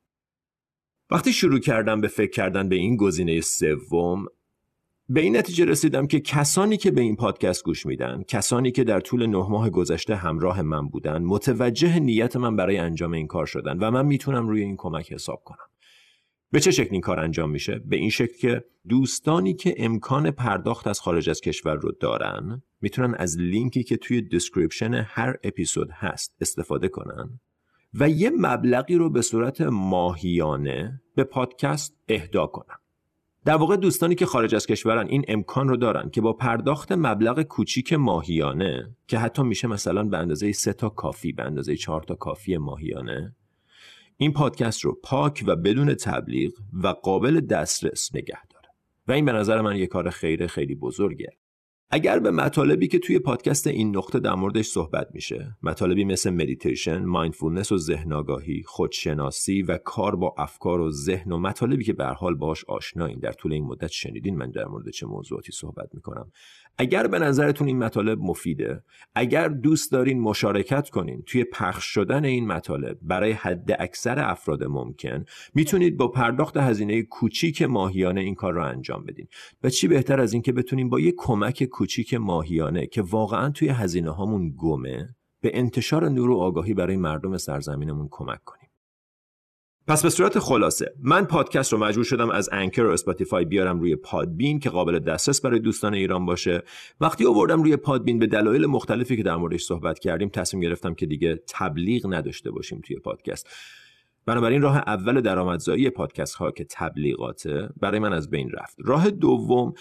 وقتی 1.11 1.33
شروع 1.33 1.59
کردم 1.59 2.01
به 2.01 2.09
فکر 2.09 2.31
کردن 2.31 2.69
به 2.69 2.77
این 2.77 2.97
گزینه 2.97 3.41
سوم 3.41 4.27
به 5.09 5.21
این 5.21 5.37
نتیجه 5.37 5.65
رسیدم 5.65 6.07
که 6.07 6.21
کسانی 6.21 6.77
که 6.77 6.91
به 6.91 7.01
این 7.01 7.17
پادکست 7.17 7.65
گوش 7.65 7.87
میدن 7.87 8.23
کسانی 8.29 8.71
که 8.71 8.85
در 8.85 9.01
طول 9.01 9.27
نه 9.27 9.49
ماه 9.49 9.71
گذشته 9.71 10.17
همراه 10.17 10.63
من 10.63 10.89
بودن 10.89 11.23
متوجه 11.23 11.99
نیت 11.99 12.37
من 12.37 12.57
برای 12.57 12.77
انجام 12.77 13.13
این 13.13 13.27
کار 13.27 13.47
شدن 13.47 13.79
و 13.79 13.91
من 13.91 14.07
می‌تونم 14.07 14.49
روی 14.49 14.63
این 14.63 14.77
کمک 14.77 15.13
حساب 15.13 15.43
کنم. 15.45 15.67
به 16.53 16.61
چه 16.61 16.71
شکل 16.71 16.89
این 16.93 17.01
کار 17.01 17.21
انجام 17.21 17.51
میشه؟ 17.51 17.81
به 17.85 17.97
این 17.97 18.11
شکل 18.11 18.37
که 18.39 18.65
دوستانی 18.89 19.55
که 19.55 19.75
امکان 19.79 20.31
پرداخت 20.31 20.87
از 20.87 21.01
خارج 21.01 21.31
از 21.31 21.41
کشور 21.41 21.75
رو 21.75 21.93
دارن 22.01 22.63
می‌تونن 22.81 23.15
از 23.15 23.39
لینکی 23.39 23.83
که 23.83 23.97
توی 23.97 24.23
description 24.23 24.95
هر 24.95 25.37
اپیزود 25.45 25.91
هست 25.93 26.37
استفاده 26.41 26.89
کنن. 26.89 27.41
و 28.01 28.09
یه 28.09 28.31
مبلغی 28.39 28.95
رو 28.95 29.11
به 29.11 29.23
صورت 29.23 29.61
ماهیانه 29.61 31.03
به 31.15 31.25
پادکست 31.25 31.97
اهدا 32.09 32.47
کنن 32.47 32.77
در 33.45 33.57
واقع 33.57 33.77
دوستانی 33.77 34.15
که 34.15 34.27
خارج 34.27 34.55
از 34.55 34.67
کشورن 34.67 35.07
این 35.09 35.25
امکان 35.29 35.69
رو 35.69 35.77
دارن 35.77 36.11
که 36.11 36.21
با 36.21 36.33
پرداخت 36.33 36.93
مبلغ 36.93 37.43
کوچیک 37.43 37.93
ماهیانه 37.93 38.97
که 39.07 39.19
حتی 39.19 39.43
میشه 39.43 39.69
مثلا 39.69 40.05
به 40.05 40.19
اندازه 40.19 40.53
سه 40.53 40.73
تا 40.73 40.89
coffee 40.89 41.33
به 41.33 41.43
اندازه 41.43 41.77
چهار 41.77 42.03
تا 42.03 42.15
coffee 42.15 42.57
ماهیانه 42.57 43.37
این 44.17 44.33
پادکست 44.33 44.81
رو 44.81 44.99
پاک 45.05 45.45
و 45.47 45.57
بدون 45.57 45.95
تبلیغ 45.95 46.53
و 46.83 46.89
قابل 46.89 47.41
دسترس 47.41 48.15
نگه 48.15 48.47
داره. 48.51 48.69
و 49.09 49.13
این 49.13 49.25
به 49.25 49.33
نظر 49.33 49.61
من 49.61 49.77
یه 49.77 49.87
کار 49.87 50.11
خیلی 50.11 50.47
خیلی 50.47 50.75
بزرگه. 50.75 51.37
اگر 51.91 52.19
به 52.19 52.31
مطالبی 52.31 52.89
که 52.89 52.99
توی 52.99 53.19
پادکست 53.19 53.67
این 53.67 53.97
نقطه 53.97 54.19
در 54.19 54.35
موردش 54.35 54.67
صحبت 54.67 55.09
میشه 55.15 55.57
مطالبی 55.63 56.05
مثل 56.05 56.31
مدیتیشن، 56.31 57.05
mindfulness 57.05 57.73
و 57.73 57.79
ذهن 57.79 58.13
آگاهی، 58.13 58.63
خودشناسی 58.67 59.63
و 59.63 59.79
کار 59.79 60.17
با 60.17 60.35
افکار 60.39 60.81
و 60.81 60.91
ذهن 60.91 61.33
و 61.33 61.39
مطالبی 61.39 61.85
که 61.85 61.93
به 61.93 62.05
حال 62.07 62.35
باهاش 62.35 62.65
آشنایین 62.65 63.19
در 63.19 63.33
طول 63.33 63.53
این 63.53 63.65
مدت 63.65 63.91
شنیدین 63.91 64.37
من 64.37 64.51
در 64.51 64.65
مورد 64.65 64.91
چه 64.91 65.07
موضوعاتی 65.07 65.53
صحبت 65.53 65.89
می‌کنم. 65.95 66.31
اگر 66.79 67.07
به 67.07 67.19
نظرتون 67.19 67.67
این 67.67 67.79
مطالب 67.79 68.19
مفیده 68.19 68.83
اگر 69.15 69.49
دوست 69.49 69.93
دارین 69.93 70.21
مشارکت 70.21 70.91
کنین 70.91 71.23
توی 71.27 71.45
پخش 71.45 71.85
شدن 71.85 72.25
این 72.25 72.47
مطالب 72.47 72.99
برای 73.03 73.33
حد 73.33 73.77
اکثر 73.79 74.19
افراد 74.19 74.65
ممکن 74.65 75.25
می‌تونید 75.55 75.97
با 75.97 76.09
پرداخت 76.09 76.57
هزینه 76.57 77.03
کوچیک 77.03 77.63
ماهیانه 77.63 78.21
این 78.21 78.35
کار 78.35 78.53
رو 78.53 78.65
انجام 78.65 79.05
بدین. 79.05 79.27
و 79.63 79.71
چی 79.71 79.89
بهتر 79.89 80.21
از 80.21 80.33
اینکه 80.33 80.53
بتونیم 80.53 80.89
با 80.89 81.01
یه 81.01 81.15
کمک 81.17 81.65
کوچیک 81.65 82.15
ماهیانه 82.15 82.87
که 82.87 83.03
واقعا 83.03 83.51
توی 83.51 83.69
هزینه 83.69 84.11
هامون 84.11 84.55
گمه 84.57 85.17
به 85.41 85.51
انتشار 85.55 86.09
نور 86.09 86.31
و 86.31 86.37
آگاهی 86.37 86.75
برای 86.75 86.97
مردم 86.97 87.37
سرزمینمون 87.37 88.09
کمک 88.11 88.45
کنیم. 88.45 88.66
پس 89.89 90.03
به 90.03 90.11
صورت 90.11 90.39
خلاصه 90.39 90.95
من 91.03 91.25
پادکست 91.25 91.73
رو 91.73 91.79
مجبور 91.79 92.05
شدم 92.05 92.31
از 92.31 92.49
Anchor 92.53 92.83
و 92.83 92.91
Spotify 92.91 93.45
بیارم 93.45 93.81
روی 93.81 93.97
Podbean 93.97 94.61
که 94.61 94.71
قابل 94.71 94.99
دسترس 94.99 95.41
برای 95.41 95.59
دوستان 95.59 95.95
ایران 95.95 96.27
باشه. 96.27 96.63
وقتی 97.01 97.27
آوردم 97.27 97.63
روی 97.63 97.77
Podbean 97.77 98.19
به 98.19 98.27
دلایل 98.27 98.67
مختلفی 98.67 99.17
که 99.17 99.23
در 99.23 99.37
موردش 99.37 99.63
صحبت 99.63 99.99
کردیم 99.99 100.29
تصمیم 100.29 100.63
گرفتم 100.63 100.95
که 100.95 101.07
دیگه 101.07 101.43
تبلیغ 101.49 102.15
نداشته 102.15 102.51
باشیم 102.51 102.81
توی 102.81 102.97
پادکست. 102.97 103.49
بنابراین 104.27 104.63
راه 104.63 104.77
اول 104.77 105.21
درآمدزایی 105.21 105.91
پادکست 105.91 106.35
ها 106.35 106.51
که 106.51 106.67
تبلیغاته 106.71 107.69
برای 107.81 107.99
من 107.99 108.13
از 108.13 108.31
بین 108.31 108.51
رفت. 108.51 108.77
راه 108.79 109.11
دوم 109.11 109.75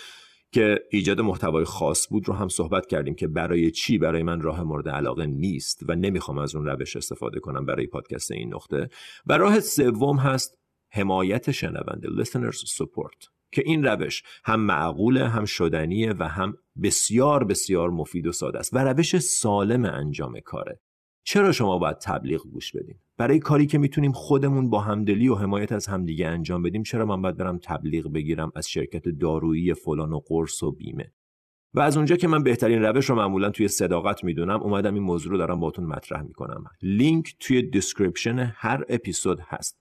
که 0.55 0.83
ایجاد 0.89 1.21
محتوای 1.21 1.65
خاص 1.65 2.07
بود 2.09 2.27
رو 2.27 2.33
هم 2.33 2.47
صحبت 2.47 2.85
کردیم 2.85 3.15
که 3.15 3.27
برای 3.27 3.71
چی 3.71 3.97
برای 3.97 4.23
من 4.23 4.41
راه 4.41 4.63
مورد 4.63 4.89
علاقه 4.89 5.25
نیست 5.25 5.83
و 5.87 5.95
نمی‌خوام 5.95 6.37
از 6.37 6.55
اون 6.55 6.65
روش 6.65 6.95
استفاده 6.95 7.39
کنم 7.39 7.65
برای 7.65 7.87
پادکست 7.87 8.31
این 8.31 8.53
نقطه. 8.53 8.89
و 9.25 9.37
راه 9.37 9.59
سوم 9.59 10.17
هست 10.17 10.57
حمایت 10.91 11.51
شنونده 11.51 12.23
listeners 12.23 12.55
support 12.55 13.29
که 13.51 13.63
این 13.65 13.83
روش 13.83 14.23
هم 14.45 14.59
معقوله 14.59 15.27
هم 15.27 15.45
شدنیه 15.45 16.13
و 16.19 16.27
هم 16.27 16.57
بسیار 16.83 17.43
بسیار 17.43 17.89
مفید 17.89 18.27
و 18.27 18.31
ساده 18.31 18.59
است 18.59 18.73
و 18.73 18.77
روش 18.77 19.17
سالم 19.17 19.85
انجام 19.85 20.39
کاره. 20.39 20.79
چرا 21.23 21.51
شما 21.51 21.77
باید 21.77 21.97
تبلیغ 21.97 22.41
گوش 22.41 22.71
بدین؟ 22.71 22.99
برای 23.17 23.39
کاری 23.39 23.65
که 23.65 23.77
می‌تونیم 23.77 24.11
خودمون 24.11 24.69
با 24.69 24.79
همدلی 24.79 25.27
و 25.27 25.35
حمایت 25.35 25.71
از 25.71 25.87
همدیگه 25.87 26.27
انجام 26.27 26.61
بدیم 26.61 26.83
چرا 26.83 27.05
من 27.05 27.21
باید 27.21 27.37
برم 27.37 27.59
تبلیغ 27.63 28.13
بگیرم 28.13 28.51
از 28.55 28.69
شرکت 28.69 29.09
دارویی 29.09 29.73
فلان 29.73 30.13
و 30.13 30.19
قرص 30.27 30.63
و 30.63 30.71
بیمه؟ 30.71 31.11
و 31.73 31.79
از 31.79 31.97
اونجا 31.97 32.15
که 32.15 32.27
من 32.27 32.43
بهترین 32.43 32.81
روش 32.81 33.09
رو 33.09 33.15
معمولا 33.15 33.49
توی 33.49 33.67
صداقت 33.67 34.23
می‌دونم 34.23 34.61
اومدم 34.61 34.93
این 34.93 35.03
موضوع 35.03 35.31
رو 35.31 35.37
دارم 35.37 35.59
باتون 35.59 35.85
مطرح 35.85 36.21
می‌کنم. 36.21 36.63
لینک 36.81 37.35
توی 37.39 37.61
description 37.61 38.53
هر 38.55 38.83
اپیزود 38.89 39.39
هست. 39.39 39.79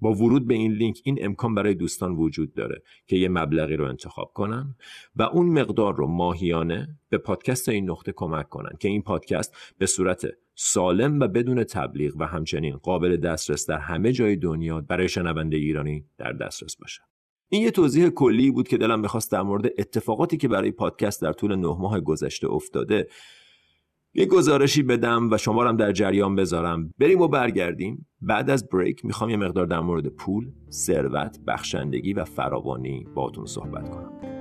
با 0.00 0.12
ورود 0.12 0.46
به 0.46 0.54
این 0.54 0.72
لینک 0.72 1.00
این 1.04 1.18
امکان 1.20 1.54
برای 1.54 1.74
دوستان 1.74 2.16
وجود 2.16 2.54
داره 2.54 2.82
که 3.06 3.16
یه 3.16 3.28
مبلغی 3.28 3.76
رو 3.76 3.84
انتخاب 3.84 4.32
کنن 4.34 4.76
و 5.16 5.22
اون 5.22 5.46
مقدار 5.46 5.96
رو 5.96 6.06
ماهیانه 6.06 6.88
به 7.08 7.18
پادکست 7.18 7.68
این 7.68 7.90
نقطه 7.90 8.12
کمک 8.12 8.48
کنن 8.48 8.70
که 8.80 8.88
این 8.88 9.02
پادکست 9.02 9.54
به 9.78 9.86
صورت 9.86 10.26
سالم 10.58 11.20
و 11.20 11.28
بدون 11.28 11.64
تبلیغ 11.64 12.16
و 12.18 12.26
همچنین 12.26 12.76
قابل 12.76 13.16
دسترس 13.16 13.66
در 13.66 13.78
همه 13.78 14.12
جای 14.12 14.36
دنیا 14.36 14.80
برای 14.80 15.08
شنونده 15.08 15.56
ایرانی 15.56 16.04
در 16.18 16.32
دسترس 16.32 16.76
باشه. 16.76 17.02
این 17.48 17.62
یه 17.62 17.70
توضیح 17.70 18.08
کلی 18.08 18.50
بود 18.50 18.68
که 18.68 18.76
دلم 18.76 19.00
می‌خواست 19.00 19.32
در 19.32 19.42
مورد 19.42 19.66
اتفاقاتی 19.78 20.36
که 20.36 20.48
برای 20.48 20.70
پادکست 20.70 21.22
در 21.22 21.32
طول 21.32 21.54
نه 21.54 21.76
ماه 21.78 22.00
گذشته 22.00 22.50
افتاده 22.50 23.08
یه 24.14 24.26
گزارشی 24.26 24.82
بدم 24.82 25.30
و 25.32 25.36
شما 25.36 25.64
هم 25.64 25.76
در 25.76 25.92
جریان 25.92 26.36
بذارم. 26.36 26.94
بریم 26.98 27.20
و 27.20 27.28
برگردیم. 27.28 28.06
بعد 28.20 28.50
از 28.50 28.68
بریک 28.68 29.04
می‌خوام 29.04 29.30
یه 29.30 29.36
مقدار 29.36 29.66
در 29.66 29.80
مورد 29.80 30.06
پول، 30.06 30.52
ثروت، 30.70 31.38
بخشندگی 31.46 32.12
و 32.12 32.24
فراوانی 32.24 33.06
باهاتون 33.14 33.46
صحبت 33.46 33.90
کنم. 33.90 34.35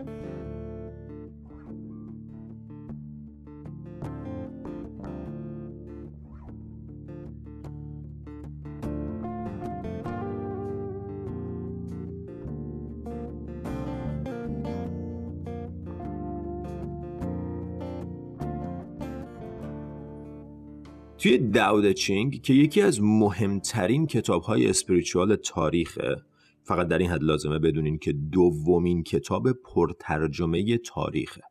توی 21.25 21.37
دائو 21.37 21.80
د 21.80 21.91
چینگ 21.91 22.41
که 22.41 22.53
یکی 22.53 22.81
از 22.81 23.01
مهمترین 23.01 24.07
کتاب 24.07 24.41
های 24.41 24.69
spiritual 24.69 25.35
تاریخه 25.35 26.21
فقط 26.63 26.87
در 26.87 26.97
این 26.97 27.09
حد 27.09 27.23
لازمه 27.23 27.59
بدونین 27.59 27.97
که 27.97 28.13
دومین 28.13 29.03
کتاب 29.03 29.51
پرترجمه 29.51 30.77
تاریخه. 30.77 31.41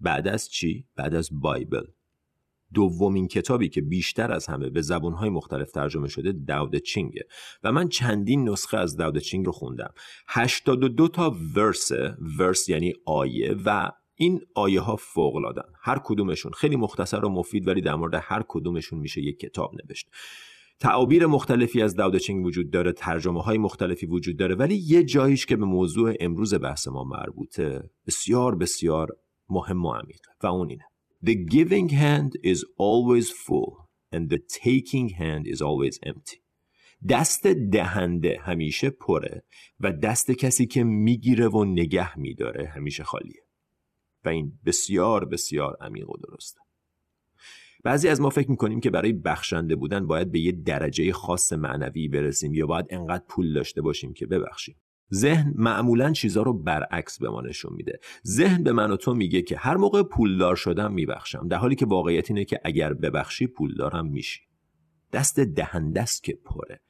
بعد 0.00 0.28
از 0.28 0.48
چی؟ 0.48 0.84
بعد 0.96 1.14
از 1.14 1.28
Bible. 1.32 1.84
دومین 2.72 3.28
کتابی 3.28 3.68
که 3.68 3.80
بیشتر 3.80 4.32
از 4.32 4.46
همه 4.46 4.70
به 4.70 4.82
زبونهای 4.82 5.28
مختلف 5.28 5.70
ترجمه 5.70 6.08
شده 6.08 6.32
دائو 6.32 6.67
د 6.67 6.76
چینگه. 6.76 7.26
و 7.64 7.72
من 7.72 7.88
چندین 7.88 8.48
نسخه 8.48 8.76
از 8.76 8.96
دائو 8.96 9.14
د 9.14 9.18
چینگ 9.18 9.46
رو 9.46 9.52
خوندم. 9.52 9.94
82 10.28 11.08
تا 11.08 11.36
verse 11.56 11.90
verse 12.38 12.68
یعنی 12.68 12.92
آیه 13.04 13.56
و 13.64 13.90
این 14.14 14.40
آیه 14.54 14.80
ها 14.80 14.96
فوق 14.96 15.36
العاده 15.36 15.62
هر 15.80 16.00
کدومشون 16.04 16.52
خیلی 16.52 16.76
مختصر 16.76 17.24
و 17.24 17.28
مفید 17.28 17.68
ولی 17.68 17.80
در 17.80 17.94
مورد 17.94 18.14
هر 18.22 18.44
کدومشون 18.48 18.98
میشه 18.98 19.22
یک 19.22 19.38
کتاب 19.38 19.74
نوشت. 19.74 20.08
تعابیر 20.80 21.26
مختلفی 21.26 21.82
از 21.82 21.94
داود 21.94 22.16
چینگ 22.16 22.46
وجود 22.46 22.70
داره 22.70 22.92
ترجمه 22.92 23.42
های 23.42 23.58
مختلفی 23.58 24.06
وجود 24.06 24.36
داره 24.36 24.54
ولی 24.54 24.74
یه 24.74 25.04
جاییش 25.04 25.46
که 25.46 25.56
به 25.56 25.64
موضوع 25.64 26.14
امروز 26.20 26.54
بحث 26.54 26.88
ما 26.88 27.04
مربوطه 27.04 27.90
بسیار 28.06 28.54
بسیار 28.54 29.08
مهم 29.48 29.84
و 29.84 29.92
عمیق 29.92 30.20
و 30.42 30.46
اون 30.46 30.70
اینه. 30.70 30.84
The 31.26 31.34
giving 31.54 31.88
hand 31.88 32.32
is 32.52 32.60
always 32.78 33.30
full 33.30 33.88
and 34.14 34.28
the 34.30 34.38
taking 34.62 35.08
hand 35.08 35.46
is 35.46 35.60
always 35.62 35.98
empty. 36.06 36.44
دست 37.08 37.46
دهنده 37.46 38.38
همیشه 38.40 38.90
پره 38.90 39.44
و 39.80 39.92
دست 39.92 40.30
کسی 40.30 40.66
که 40.66 40.84
می‌گیره 40.84 41.48
و 41.48 41.64
نگه 41.64 42.18
میداره 42.18 42.68
همیشه 42.68 43.04
خالیه. 43.04 43.43
و 44.24 44.28
این 44.28 44.58
بسیار 44.66 45.24
بسیار 45.24 45.76
عمیق 45.80 46.10
و 46.10 46.16
درسته 46.16 46.60
بعضی 47.84 48.08
از 48.08 48.20
ما 48.20 48.30
فکر 48.30 48.50
می‌کنیم 48.50 48.80
که 48.80 48.90
برای 48.90 49.12
بخشنده 49.12 49.76
بودن 49.76 50.06
باید 50.06 50.32
به 50.32 50.40
یه 50.40 50.52
درجه 50.52 51.12
خاص 51.12 51.52
معنوی 51.52 52.08
برسیم 52.08 52.54
یا 52.54 52.66
باید 52.66 52.86
انقدر 52.90 53.24
پول 53.28 53.52
داشته 53.52 53.82
باشیم 53.82 54.12
که 54.12 54.26
ببخشیم. 54.26 54.76
ذهن 55.14 55.54
معمولا 55.56 56.12
چیزها 56.12 56.42
رو 56.42 56.52
برعکس 56.52 57.18
به 57.18 57.30
ما 57.30 57.40
نشون 57.40 57.72
میده. 57.72 58.00
ذهن 58.26 58.62
به 58.62 58.72
من 58.72 58.90
و 58.90 58.96
تو 58.96 59.14
میگه 59.14 59.42
که 59.42 59.56
هر 59.56 59.76
موقع 59.76 60.02
پولدار 60.02 60.56
شدم 60.56 60.92
میبخشم 60.92 61.48
در 61.48 61.56
حالی 61.56 61.74
که 61.74 61.86
واقعیت 61.86 62.30
اینه 62.30 62.44
که 62.44 62.60
اگر 62.64 62.92
ببخشی 62.92 63.46
پولدارم 63.46 64.06
میشی. 64.06 64.40
دست 65.12 65.40
دهنده 65.40 66.02
است 66.02 66.24
که 66.24 66.38
پره. 66.44 66.80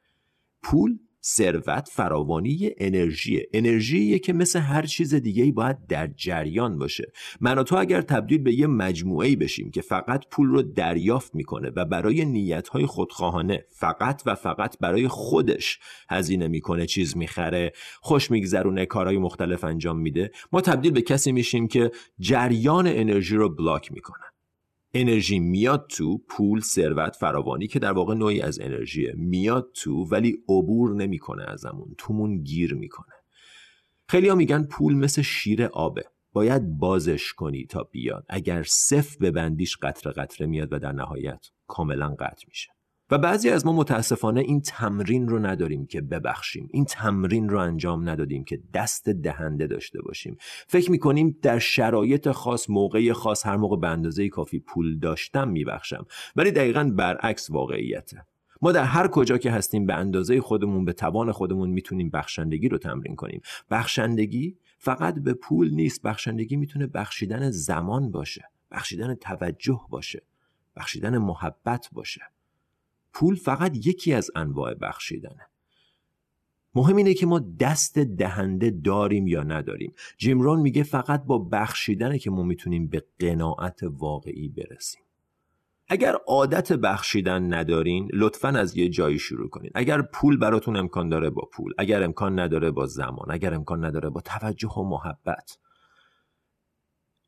پول 0.63 0.99
ثروت 1.27 1.89
فراوانی 1.93 2.71
انرژی 2.79 3.43
انرژی 3.53 4.19
که 4.19 4.33
مثل 4.33 4.59
هر 4.59 4.87
چیز 4.87 5.15
دیگه 5.15 5.53
باید 5.53 5.87
در 5.87 6.07
جریان 6.07 6.79
باشه. 6.79 7.13
من 7.41 7.59
و 7.59 7.63
تو 7.63 7.77
اگر 7.77 8.03
تبدیل 8.03 8.43
به 8.43 8.55
یه 8.55 8.67
مجموعه 8.67 9.37
بشیم 9.37 9.71
که 9.71 9.81
فقط 9.81 10.25
پول 10.31 10.49
رو 10.49 10.63
دریافت 10.63 11.35
می‌کنه 11.35 11.73
و 11.77 11.85
برای 11.85 12.25
نیتهای 12.25 12.87
خودخواهانه 12.87 13.65
فقط 13.71 14.23
و 14.27 14.35
فقط 14.35 14.79
برای 14.79 15.09
خودش 15.09 15.79
هزینه 16.11 16.49
می‌کنه 16.49 16.87
چیز 16.87 17.17
می‌خره 17.17 17.73
خوش 18.01 18.31
میگذرونه 18.31 18.87
کارهای 18.87 19.19
مختلف 19.19 19.65
انجام 19.65 19.99
میده 19.99 20.31
ما 20.53 20.61
تبدیل 20.61 20.93
به 20.93 21.03
کسی 21.03 21.33
میشیم 21.33 21.69
که 21.69 21.91
جریان 22.19 22.87
انرژی 22.87 23.37
رو 23.37 23.55
بلاک 23.55 23.93
می‌کنه. 23.93 24.34
انرژی 24.95 25.39
میاد 25.39 25.87
تو 25.89 26.19
پول 26.19 26.61
ثروت 26.61 27.17
فراوانی 27.17 27.67
که 27.67 27.79
در 27.79 27.93
واقع 27.93 28.15
نوعی 28.15 28.41
از 28.41 28.61
انرژیه. 28.61 29.15
میاد 29.17 29.71
تو 29.75 30.05
ولی 30.05 30.39
عبور 30.49 30.95
نمی‌کنه 30.95 31.45
ازمون. 31.49 31.95
تومون 31.99 32.43
گیر 32.43 32.75
می‌کنه. 32.75 33.15
خیلی 34.09 34.29
ها 34.29 34.35
میگن 34.35 34.65
پول 34.65 34.95
مثل 34.95 35.23
شیر 35.23 35.65
آبه. 35.65 36.05
باید 36.33 36.79
بازش 36.79 37.33
کنی 37.33 37.67
تا 37.67 37.83
بیاد. 37.83 38.27
اگر 38.29 38.63
صف 38.63 39.17
ببندیش 39.17 39.77
قطره 39.77 40.13
قطره 40.13 40.47
میاد 40.47 40.73
و 40.73 40.79
در 40.79 40.93
نهایت 40.93 41.47
کاملا 41.67 42.09
قطع 42.09 42.45
میشه. 42.49 42.71
و 43.15 43.19
بعضی 43.19 43.51
از 43.51 43.67
ما 43.67 43.73
متاسفانه 43.73 44.41
این 44.41 44.61
تمرین 44.61 45.29
رو 45.29 45.39
نداریم 45.39 45.87
که 45.87 46.01
ببخشیم. 46.01 46.69
این 46.73 46.85
تمرین 46.85 47.49
رو 47.49 47.59
انجام 47.59 48.09
ندادیم 48.09 48.45
که 48.45 48.61
دست 48.75 49.09
دهنده 49.09 49.67
داشته 49.67 50.03
باشیم. 50.03 50.37
فکر 50.67 50.91
می‌کنیم 50.91 51.39
در 51.43 51.59
شرایط 51.59 52.31
خاص 52.31 52.71
موقع 52.71 53.13
خاص 53.13 53.47
هر 53.47 53.57
موقع 53.57 53.77
به 53.77 53.89
اندازه 53.89 54.29
کافی 54.29 54.59
پول 54.59 54.99
داشتم 54.99 55.49
میبخشم. 55.49 56.07
ولی 56.37 56.51
دقیقا 56.51 56.93
برعکس 56.97 57.51
واقعیته. 57.51 58.27
ما 58.63 58.73
در 58.73 58.85
هر 58.85 59.09
کجا 59.09 59.39
که 59.39 59.51
هستیم 59.51 59.87
به 59.87 59.95
اندازه 59.95 60.41
خودمون 60.41 60.85
به 60.85 60.93
توان 60.93 61.33
خودمون 61.33 61.71
می‌تونیم 61.71 62.11
بخشندگی 62.11 62.69
رو 62.69 62.79
تمرین 62.79 63.17
کنیم. 63.17 63.41
بخشندگی 63.71 64.57
فقط 64.79 65.15
به 65.15 65.35
پول 65.35 65.71
نیست. 65.71 66.03
بخشندگی 66.03 66.57
می‌تونه 66.57 66.87
بخشیدن 66.87 67.51
زمان 67.51 68.11
باشه. 68.11 68.49
بخشیدن 68.71 69.15
توجه 69.15 69.81
باشه. 69.91 70.23
بخشیدن 70.77 71.19
محبت 71.19 71.89
باشه. 71.93 72.21
پول 73.15 73.35
فقط 73.35 73.87
یکی 73.87 74.13
از 74.13 74.31
انواع 74.35 74.75
بخشیدنه. 74.75 75.47
مهم 76.75 76.97
اینه 76.97 77.15
که 77.15 77.27
ما 77.27 77.41
دست 77.61 77.99
دهنده 77.99 78.71
داریم 78.71 79.27
یا 79.27 79.43
نداریم. 79.43 79.95
جیمرون 80.19 80.61
میگه 80.61 80.83
فقط 80.83 81.25
با 81.25 81.39
بخشیدنه 81.39 82.19
که 82.19 82.31
ما 82.31 82.43
می‌تونیم 82.43 82.87
به 82.87 83.05
قناعت 83.19 83.81
واقعی 83.83 84.49
برسیم. 84.49 85.01
اگر 85.89 86.15
عادت 86.27 86.73
بخشیدن 86.73 87.55
ندارین 87.55 88.09
لطفا 88.13 88.49
از 88.49 88.77
یه 88.77 88.89
جایی 88.89 89.19
شروع 89.19 89.49
کنین. 89.49 89.71
اگر 89.75 90.03
پول 90.03 90.37
براتون 90.37 90.77
امکان 90.77 91.09
داره 91.09 91.31
با 91.31 91.49
پول 91.53 91.73
اگر 91.79 92.03
امکان 92.03 92.41
نداره 92.41 92.71
با 92.71 92.87
زمان 92.87 93.31
اگر 93.31 93.55
امکان 93.55 93.85
نداره 93.85 94.11
با 94.11 94.21
توجه 94.21 94.69
و 94.69 94.83
محبت. 94.83 95.59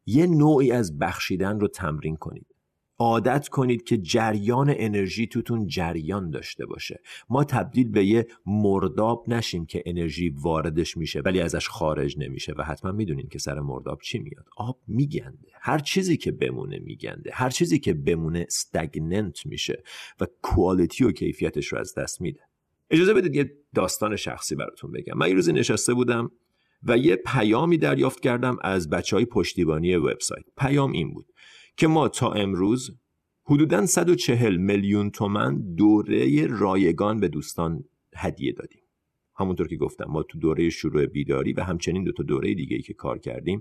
یه 0.06 0.26
نوعی 0.26 0.72
از 0.72 0.98
بخشیدن 0.98 1.60
رو 1.60 1.68
تمرین 1.68 2.16
کنید. 2.16 2.55
عادت 2.98 3.48
کنید 3.48 3.82
که 3.82 3.98
جریان 3.98 4.74
انرژی 4.76 5.26
توتون 5.26 5.66
جریان 5.66 6.30
داشته 6.30 6.66
باشه. 6.66 7.00
ما 7.28 7.44
تبدیل 7.44 7.88
به 7.88 8.04
یه 8.04 8.26
مرداب 8.46 9.24
نشیم 9.28 9.66
که 9.66 9.82
انرژی 9.86 10.28
واردش 10.28 10.96
میشه 10.96 11.20
ولی 11.20 11.40
ازش 11.40 11.68
خارج 11.68 12.18
نمیشه 12.18 12.54
و 12.58 12.62
حتما 12.62 12.92
می‌دونین 12.92 13.28
که 13.28 13.38
سر 13.38 13.60
مرداب 13.60 14.00
چی 14.00 14.18
میاد. 14.18 14.46
آب 14.56 14.80
میگنده. 14.88 15.48
هر 15.60 15.78
چیزی 15.78 16.16
که 16.16 16.32
بمونه 16.32 16.78
میگنده. 16.78 17.30
هر 17.32 17.50
چیزی 17.50 17.78
که 17.78 17.94
بمونه 17.94 18.46
استگننت 18.48 19.46
میشه 19.46 19.82
و 20.20 20.26
کوالیتی 20.42 21.04
و 21.04 21.12
کیفیتش 21.12 21.66
رو 21.66 21.78
از 21.78 21.94
دست 21.94 22.20
میده. 22.20 22.40
اجازه 22.90 23.14
بدید 23.14 23.34
یه 23.34 23.52
داستان 23.74 24.16
شخصی 24.16 24.54
براتون 24.54 24.92
بگم. 24.92 25.18
من 25.18 25.28
یه 25.28 25.34
روزی 25.34 25.52
نشسته 25.52 25.94
بودم 25.94 26.30
و 26.82 26.98
یه 26.98 27.16
پیامی 27.16 27.78
دریافت 27.78 28.20
کردم 28.20 28.56
از 28.62 28.90
بچه 28.90 29.16
های 29.16 29.24
پشتیبانی 29.24 29.96
وبسایت. 29.96 30.44
پیام 30.56 30.92
این 30.92 31.14
بود. 31.14 31.26
که 31.76 31.86
ما 31.86 32.08
تا 32.08 32.32
امروز 32.32 32.98
حدودا 33.44 33.86
140 33.86 34.56
میلیون 34.56 35.10
تومن 35.10 35.74
دوره 35.74 36.46
رایگان 36.46 37.20
به 37.20 37.28
دوستان 37.28 37.84
هدیه 38.16 38.52
دادیم. 38.52 38.82
همونطور 39.38 39.68
که 39.68 39.76
گفتم 39.76 40.04
ما 40.08 40.22
تو 40.22 40.38
دوره 40.38 40.70
شروع 40.70 41.06
بیداری 41.06 41.52
و 41.52 41.60
همچنین 41.60 42.04
دو 42.04 42.12
تا 42.12 42.22
دوره 42.22 42.54
دیگه 42.54 42.76
ای 42.76 42.82
که 42.82 42.94
کار 42.94 43.18
کردیم 43.18 43.60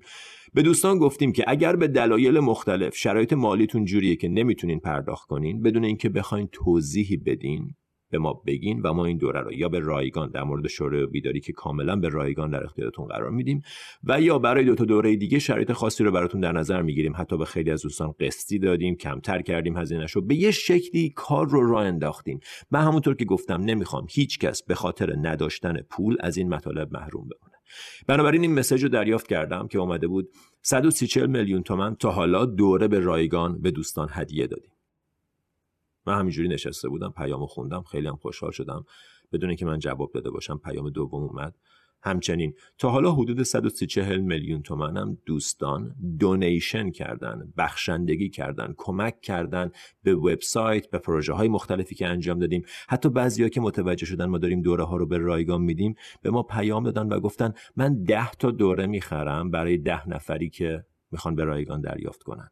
به 0.54 0.62
دوستان 0.62 0.98
گفتیم 0.98 1.32
که 1.32 1.44
اگر 1.48 1.76
به 1.76 1.88
دلایل 1.88 2.40
مختلف 2.40 2.96
شرایط 2.96 3.34
مالیتون 3.34 3.86
جوریه 3.86 4.16
که 4.16 4.28
نمی‌تونین 4.28 4.80
پرداخت 4.80 5.28
کنین 5.28 5.62
بدون 5.62 5.84
اینکه 5.84 6.10
بخواین 6.10 6.50
توضیحی 6.52 7.18
بدین 7.18 7.76
به 8.10 8.18
ما 8.18 8.42
بگین 8.46 8.82
و 8.82 8.94
ما 8.94 9.06
این 9.06 9.18
دوره 9.18 9.42
رو 9.42 9.54
یا 9.54 9.70
به 9.70 9.80
رایگان 9.80 10.30
در 10.30 10.44
مورد 10.44 10.68
شورای 10.68 11.06
بیداری 11.06 11.40
که 11.40 11.54
کاملا 11.54 11.96
به 11.96 12.10
رایگان 12.10 12.50
در 12.50 12.64
اختیارتون 12.64 13.06
قرار 13.06 13.30
میدیم 13.30 13.62
و 14.04 14.22
یا 14.22 14.40
برای 14.40 14.66
دو 14.66 14.76
تا 14.76 14.86
دوره 14.86 15.16
دیگه 15.16 15.40
شرایط 15.40 15.72
خاصی 15.72 16.04
رو 16.04 16.12
براتون 16.12 16.42
در 16.42 16.52
نظر 16.52 16.82
می‌گیریم. 16.82 17.14
حتی 17.16 17.38
به 17.38 17.46
خیلی 17.46 17.72
از 17.72 17.82
دوستان 17.82 18.14
قسطی 18.20 18.60
دادیم 18.60 18.96
کمتر 18.96 19.42
کردیم 19.42 19.78
هزینهش 19.78 20.12
رو 20.12 20.22
به 20.22 20.36
یه 20.36 20.52
شکلی 20.52 21.10
کار 21.16 21.48
رو 21.48 21.72
راه 21.72 21.86
انداختیم. 21.86 22.40
من 22.72 22.82
همونطور 22.82 23.16
که 23.16 23.26
گفتم 23.26 23.62
نمی‌خوام 23.62 24.08
هیچ 24.10 24.40
کس 24.40 24.64
به 24.64 24.76
خاطر 24.76 25.16
نداشتن 25.22 25.82
پول 25.90 26.18
از 26.20 26.38
این 26.38 26.50
مطالب 26.50 26.94
محروم 26.94 27.24
بمونه. 27.24 27.56
بنابراین 28.08 28.42
این 28.42 28.54
مسیج 28.54 28.84
رو 28.84 28.90
دریافت 28.90 29.28
کردم 29.28 29.68
که 29.68 29.80
اومده 29.80 30.08
بود 30.08 30.30
130 30.62 31.28
میلیون 31.28 31.64
تومن 31.64 31.96
تا 31.96 32.12
حالا 32.12 32.46
دوره 32.46 32.88
به 32.88 33.00
رایگان 33.00 33.62
به 33.62 33.72
دوستان 33.72 34.08
هدیه 34.12 34.48
دادیم. 34.48 34.75
من 36.08 36.20
همینجوری 36.20 36.48
نشسته 36.48 36.90
بودم 36.90 37.14
پیامو 37.18 37.46
خوندم 37.46 37.82
خیلی 37.82 38.08
هم 38.08 38.16
خوشحال 38.16 38.52
شدم 38.52 38.86
بدون 39.32 39.50
اینکه 39.50 39.66
من 39.66 39.80
جواب 39.80 40.12
داده 40.12 40.30
باشم 40.30 40.58
پیام 40.58 40.90
دوم 40.90 41.24
اومد. 41.24 41.56
همچنین 42.06 42.54
تا 42.78 42.90
حالا 42.90 43.12
حدود 43.12 43.44
130 43.44 44.02
میلیون 44.18 44.62
تومنم 44.62 45.18
دوستان 45.26 45.96
دونیشن 46.20 46.90
کردن 46.92 47.54
بخشندگی 47.58 48.30
کردن 48.30 48.74
کمک 48.78 49.22
کردن 49.22 49.72
به 50.04 50.16
وبسایت 50.16 50.90
به 50.90 50.98
پروژه 50.98 51.34
های 51.34 51.48
مختلفی 51.48 51.96
که 51.96 52.08
انجام 52.08 52.40
دادیم. 52.40 52.66
حتی 52.90 53.10
بعضیا 53.10 53.50
که 53.50 53.62
متوجه 53.62 54.06
شدن 54.06 54.26
ما 54.26 54.38
داریم 54.38 54.62
دوره 54.62 54.84
ها 54.84 54.98
رو 54.98 55.06
به 55.06 55.18
رایگان 55.18 55.62
میدیم 55.62 55.96
به 56.22 56.30
ما 56.30 56.44
پیام 56.44 56.84
دادن 56.84 57.08
و 57.08 57.20
گفتن 57.20 57.54
من 57.76 58.04
ده 58.04 58.32
تا 58.32 58.52
دوره 58.52 58.88
می‌خرم 58.88 59.52
برای 59.52 59.78
ده 59.78 60.10
نفری 60.10 60.50
که 60.50 60.86
می‌خوان 61.12 61.36
به 61.36 61.44
رایگان 61.44 61.82
دریافت 61.82 62.24
کنن. 62.24 62.50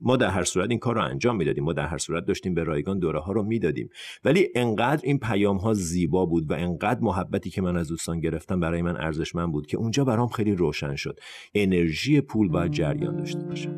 ما 0.00 0.16
در 0.16 0.28
هر 0.28 0.44
صورت 0.44 0.70
این 0.70 0.78
کار 0.78 0.94
رو 0.94 1.02
انجام 1.02 1.36
می‌دادیم. 1.36 1.64
ما 1.64 1.72
در 1.72 1.86
هر 1.86 1.98
صورت 1.98 2.24
داشتیم 2.24 2.54
به 2.54 2.64
رایگان 2.64 2.98
دوره 2.98 3.20
ها 3.20 3.32
رو 3.32 3.42
می‌دادیم. 3.42 3.88
ولی 4.24 4.48
انقدر 4.54 5.00
این 5.04 5.18
پیام 5.18 5.56
ها 5.56 5.74
زیبا 5.74 6.26
بود 6.26 6.50
و 6.50 6.54
انقدر 6.54 7.00
محبتی 7.00 7.50
که 7.50 7.62
من 7.62 7.76
از 7.76 7.88
دوستان 7.88 8.20
گرفتم 8.20 8.60
برای 8.60 8.82
من 8.82 8.96
ارزشمند 8.96 9.52
بود 9.52 9.66
که 9.66 9.76
اونجا 9.76 10.04
برام 10.04 10.28
خیلی 10.28 10.52
روشن 10.54 10.96
شد. 10.96 11.20
انرژی 11.54 12.20
پول 12.20 12.48
باید 12.48 12.72
جریان 12.72 13.16
داشته 13.16 13.40
باشه. 13.44 13.70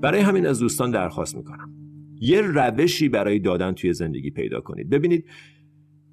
برای 0.00 0.20
همین 0.20 0.46
از 0.46 0.60
دوستان 0.60 0.90
درخواست 0.90 1.36
می‌کنم. 1.36 1.72
یه 2.20 2.40
روشی 2.40 3.08
برای 3.08 3.38
دادن 3.38 3.72
توی 3.72 3.92
زندگی 3.92 4.30
پیدا 4.30 4.60
کنید. 4.60 4.90
ببینید 4.90 5.24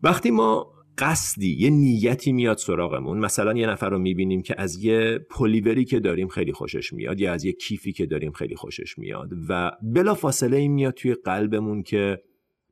وقتی 0.03 0.31
ما 0.31 0.72
قصدی 0.97 1.55
یه 1.59 1.69
نیتی 1.69 2.31
میاد 2.31 2.57
سراغمون. 2.57 3.19
مثلا 3.19 3.53
یه 3.53 3.67
نفر 3.67 3.89
رو 3.89 3.99
می‌بینیم 3.99 4.41
که 4.41 4.55
از 4.57 4.83
یه 4.83 5.19
پلیوری 5.29 5.85
که 5.85 5.99
داریم 5.99 6.27
خیلی 6.27 6.53
خوشش 6.53 6.93
میاد 6.93 7.19
یا 7.19 7.33
از 7.33 7.45
یه 7.45 7.51
کیفی 7.51 7.93
که 7.93 8.05
داریم 8.05 8.31
خیلی 8.31 8.55
خوشش 8.55 8.97
میاد 8.97 9.29
و 9.49 9.71
بلا 9.81 10.13
فاصله 10.13 10.57
این 10.57 10.71
میاد 10.71 10.93
توی 10.93 11.13
قلبمون 11.13 11.83
که 11.83 12.23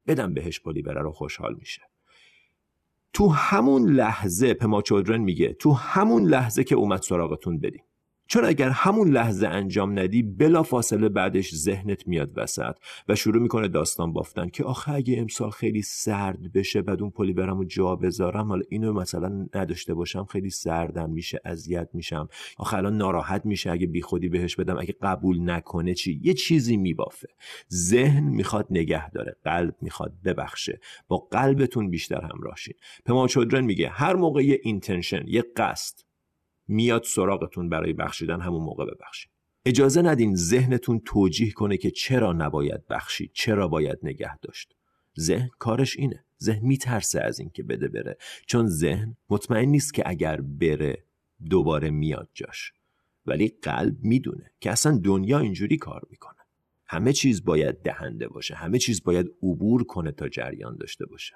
بدم 0.07 0.33
بهش 0.33 0.59
پلیوره 0.59 1.01
رو 1.01 1.11
خوشحال 1.11 1.55
میشه. 1.59 1.81
تو 3.13 3.29
همون 3.29 3.91
لحظه 3.91 4.53
پما 4.53 4.81
چودرن 4.81 5.21
میگه 5.21 5.53
تو 5.53 5.71
همون 5.71 6.23
لحظه 6.23 6.63
که 6.63 6.75
اومد 6.75 7.01
سراغتون 7.01 7.59
بدیم 7.59 7.83
چون 8.31 8.45
اگر 8.45 8.69
همون 8.69 9.11
لحظه 9.11 9.47
انجام 9.47 9.99
ندی 9.99 10.23
بلا 10.23 10.63
فاصله 10.63 11.09
بعدش 11.09 11.55
ذهنت 11.55 12.07
میاد 12.07 12.31
وسط 12.35 12.75
و 13.07 13.15
شروع 13.15 13.41
می‌کنه 13.41 13.67
داستان 13.67 14.13
بافتن 14.13 14.49
که 14.49 14.63
آخه 14.63 14.91
اگه 14.91 15.19
امسال 15.19 15.49
خیلی 15.49 15.81
سرد 15.81 16.51
بشه 16.53 16.81
بعد 16.81 17.01
اون 17.01 17.11
پلیورم 17.11 17.57
رو 17.57 17.65
جا 17.65 17.95
بذارم 17.95 18.47
حالا 18.47 18.63
اینو 18.69 18.93
مثلا 18.93 19.47
نداشته 19.55 19.93
باشم 19.93 20.25
خیلی 20.25 20.49
سردم 20.49 21.09
میشه 21.09 21.39
اذیت 21.45 21.89
میشم. 21.93 22.27
آخه 22.57 22.77
الان 22.77 22.97
ناراحت 22.97 23.45
میشه 23.45 23.71
اگه 23.71 23.87
بیخودی 23.87 24.29
بهش 24.29 24.55
بدم 24.55 24.77
اگه 24.79 24.95
قبول 25.01 25.49
نکنه 25.49 25.93
چی؟ 25.93 26.21
یه 26.23 26.33
چیزی 26.33 26.77
میبافه. 26.77 27.27
ذهن 27.73 28.23
می‌خواد 28.23 28.67
نگه 28.69 29.09
داره 29.09 29.35
قلب 29.43 29.75
می‌خواد 29.81 30.13
ببخشه. 30.25 30.79
با 31.07 31.17
قلبتون 31.17 31.89
بیشتر 31.89 32.21
همراهشین. 32.21 32.75
پما 33.05 33.27
چودرن 33.27 33.65
میگه 33.65 33.89
هر 33.89 34.15
موقع 34.15 34.43
یه 34.43 34.59
اینتنشن 34.63 35.23
یه 35.27 35.43
قصد 35.57 36.10
میاد 36.71 37.03
سراغتون 37.03 37.69
برای 37.69 37.93
بخشیدن 37.93 38.41
همون 38.41 38.61
موقع 38.61 38.85
ببخشید. 38.85 39.31
اجازه 39.65 40.01
ندین 40.01 40.35
ذهنتون 40.35 41.01
توجیه 41.05 41.51
کنه 41.51 41.77
که 41.77 41.91
چرا 41.91 42.33
نباید 42.33 42.87
بخشید 42.87 43.31
چرا 43.33 43.67
باید 43.67 43.99
نگه 44.03 44.37
داشت. 44.37 44.75
ذهن 45.19 45.49
کارش 45.59 45.97
اینه. 45.97 46.25
ذهن 46.43 46.65
میترسه 46.65 47.21
از 47.21 47.39
اینکه 47.39 47.63
بده 47.63 47.87
بره. 47.87 48.17
چون 48.47 48.67
ذهن 48.67 49.17
مطمئن 49.29 49.69
نیست 49.69 49.93
که 49.93 50.03
اگر 50.05 50.41
بره 50.41 51.03
دوباره 51.49 51.89
میاد 51.89 52.29
جاش. 52.33 52.73
ولی 53.25 53.57
قلب 53.61 53.97
می‌دونه 54.01 54.51
که 54.59 54.71
اصلا 54.71 54.97
دنیا 55.03 55.39
اینجوری 55.39 55.77
کار 55.77 56.01
می‌کنه. 56.09 56.35
همه 56.85 57.13
چیز 57.13 57.45
باید 57.45 57.81
دهنده 57.81 58.27
باشه. 58.27 58.55
همه 58.55 58.77
چیز 58.77 59.03
باید 59.03 59.27
عبور 59.43 59.83
کنه 59.83 60.11
تا 60.11 60.29
جریان 60.29 60.77
داشته 60.77 61.05
باشه. 61.05 61.35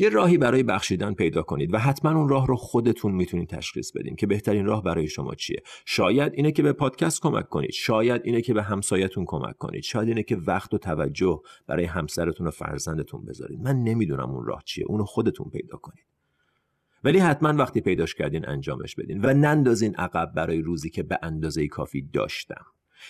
یه 0.00 0.08
راهی 0.08 0.38
برای 0.38 0.62
بخشیدن 0.62 1.14
پیدا 1.14 1.42
کنید 1.42 1.74
و 1.74 1.78
حتما 1.78 2.18
اون 2.18 2.28
راه 2.28 2.46
رو 2.46 2.56
خودتون 2.56 3.12
می‌تونید 3.12 3.48
تشخیص 3.48 3.92
بدین 3.92 4.16
که 4.16 4.26
بهترین 4.26 4.66
راه 4.66 4.82
برای 4.82 5.08
شما 5.08 5.34
چیه. 5.34 5.62
شاید 5.84 6.32
اینه 6.34 6.52
که 6.52 6.62
به 6.62 6.72
پادکست 6.72 7.22
کمک 7.22 7.48
کنید 7.48 7.70
شاید 7.70 8.22
اینه 8.24 8.42
که 8.42 8.54
به 8.54 8.62
همسایتون 8.62 9.24
کمک 9.24 9.58
کنید 9.58 9.82
شاید 9.82 10.08
اینه 10.08 10.22
که 10.22 10.36
وقت 10.36 10.74
و 10.74 10.78
توجه 10.78 11.40
برای 11.66 11.84
همسرتون 11.84 12.46
و 12.46 12.50
فرزندتون 12.50 13.24
بذارید. 13.24 13.60
من 13.60 13.76
نمی‌دونم 13.76 14.30
اون 14.30 14.44
راه 14.44 14.62
چیه 14.64 14.84
اونو 14.88 15.04
خودتون 15.04 15.50
پیدا 15.50 15.76
کنید. 15.76 16.04
ولی 17.04 17.18
حتما 17.18 17.54
وقتی 17.54 17.80
پیداش 17.80 18.14
کردین 18.14 18.48
انجامش 18.48 18.94
بدین 18.94 19.20
و 19.24 19.34
نندازین 19.34 19.94
عقب 19.94 20.32
برای 20.36 20.62
روزی 20.62 20.90
که 20.90 21.02
به 21.02 21.18
اندازه 21.22 21.68
کافی 21.68 22.02
داشتم. 22.02 22.64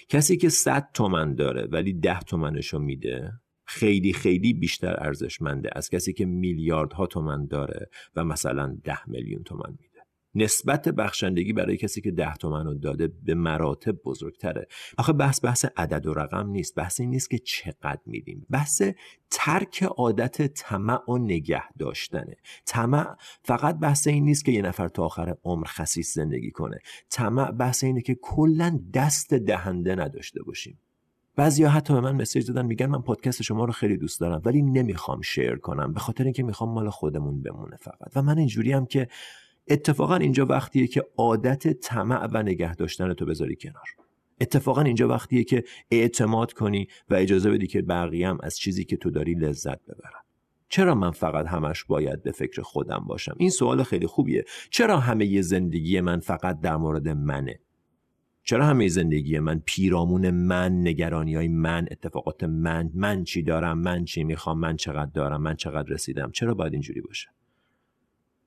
کسی 0.08 0.36
که 0.36 0.48
100 0.48 0.88
تومن 0.94 1.34
داره 1.34 1.68
ولی 1.70 1.92
10 1.92 2.20
تومنشو 2.20 2.78
میده 2.78 3.32
خیلی 3.70 4.12
خیلی 4.12 4.52
بیشتر 4.52 4.96
ارزشمنده 4.98 5.70
از 5.72 5.90
کسی 5.90 6.12
که 6.12 6.24
میلیاردها 6.24 7.06
تومن 7.06 7.46
داره 7.46 7.88
و 8.16 8.24
مثلا 8.24 8.78
ده 8.84 9.08
میلیون 9.08 9.42
تومن 9.42 9.70
میده. 9.70 10.00
نسبت 10.34 10.88
بخشندگی 10.88 11.52
برای 11.52 11.76
کسی 11.76 12.00
که 12.00 12.10
ده 12.10 12.34
تومن 12.34 12.66
رو 12.66 12.74
داده 12.74 13.08
به 13.22 13.34
مراتب 13.34 13.92
بزرگتره. 13.92 14.66
آخه 14.98 15.12
بحث 15.12 15.44
بحث 15.44 15.64
عدد 15.76 16.06
و 16.06 16.14
رقم 16.14 16.50
نیست. 16.50 16.74
بحث 16.74 17.00
این 17.00 17.10
نیست 17.10 17.30
که 17.30 17.38
چقدر 17.38 18.00
میدیم. 18.06 18.46
بحث 18.50 18.82
ترک 19.30 19.82
عادت 19.82 20.46
طمع 20.46 21.10
و 21.10 21.18
نگه 21.18 21.72
داشتنه. 21.78 22.36
طمع 22.66 23.16
فقط 23.42 23.78
بحث 23.78 24.06
این 24.06 24.24
نیست 24.24 24.44
که 24.44 24.52
یه 24.52 24.62
نفر 24.62 24.88
تا 24.88 25.04
آخر 25.04 25.36
عمر 25.44 25.66
خصیص 25.66 26.14
زندگی 26.14 26.50
کنه. 26.50 26.78
طمع 27.10 27.50
بحث 27.50 27.84
اینه 27.84 28.00
که 28.00 28.14
کلا 28.22 28.80
دست 28.94 29.34
دهنده 29.34 29.94
نداشته 29.94 30.42
باشیم. 30.42 30.78
بعضیا 31.40 31.68
حتی 31.68 31.94
به 31.94 32.00
من 32.00 32.12
مسیج 32.12 32.46
دادن 32.46 32.66
میگن 32.66 32.86
من 32.86 33.02
پادکست 33.02 33.42
شما 33.42 33.64
رو 33.64 33.72
خیلی 33.72 33.96
دوست 33.96 34.20
دارم 34.20 34.42
ولی 34.44 34.62
نمی‌خوام 34.62 35.20
شیر 35.20 35.56
کنم 35.56 35.92
به 35.92 36.00
خاطر 36.00 36.24
اینکه 36.24 36.42
می‌خوام 36.42 36.70
مال 36.70 36.90
خودمون 36.90 37.42
بمونه 37.42 37.76
فقط. 37.76 38.16
و 38.16 38.22
من 38.22 38.38
اینجوری 38.38 38.72
هم 38.72 38.86
که 38.86 39.08
اتفاقا 39.68 40.16
اینجا 40.16 40.46
وقتیه 40.46 40.86
که 40.86 41.02
عادت 41.16 41.68
طمع 41.68 42.26
و 42.32 42.42
نگه 42.42 42.74
داشتن 42.74 43.12
تو 43.12 43.26
بذاری 43.26 43.56
کنار. 43.56 43.84
اتفاقا 44.40 44.82
اینجا 44.82 45.08
وقتیه 45.08 45.44
که 45.44 45.64
اعتماد 45.90 46.52
کنی 46.52 46.86
و 47.10 47.14
اجازه 47.14 47.50
بدی 47.50 47.66
که 47.66 47.82
بقیه 47.82 48.28
هم 48.28 48.38
از 48.42 48.56
چیزی 48.56 48.84
که 48.84 48.96
تو 48.96 49.10
داری 49.10 49.34
لذت 49.34 49.82
ببرن. 49.84 50.22
چرا 50.68 50.94
من 50.94 51.10
فقط 51.10 51.46
همش 51.46 51.84
باید 51.84 52.22
به 52.22 52.32
فکر 52.32 52.62
خودم 52.62 53.04
باشم؟ 53.08 53.34
این 53.38 53.50
سوال 53.50 53.82
خیلی 53.82 54.06
خوبیه. 54.06 54.44
چرا 54.70 54.98
همه 54.98 55.42
زندگی 55.42 56.00
من 56.00 56.20
فقط 56.20 56.60
در 56.60 56.76
مورد 56.76 57.08
منه؟ 57.08 57.60
چرا 58.44 58.66
همه 58.66 58.88
زندگی 58.88 59.38
من 59.38 59.62
پیرامون 59.64 60.30
من 60.30 60.80
نگرانی 60.80 61.34
های 61.34 61.48
من 61.48 61.86
اتفاقات 61.90 62.44
من 62.44 62.90
من 62.94 63.24
چی 63.24 63.42
دارم 63.42 63.78
من 63.78 64.04
چی 64.04 64.24
می‌خوام 64.24 64.58
من 64.58 64.76
چقدر 64.76 65.10
دارم 65.10 65.42
من 65.42 65.54
چقدر 65.54 65.88
رسیدم؟ 65.88 66.30
چرا 66.30 66.54
باید 66.54 66.72
اینجوری 66.72 67.00
باشه؟ 67.00 67.28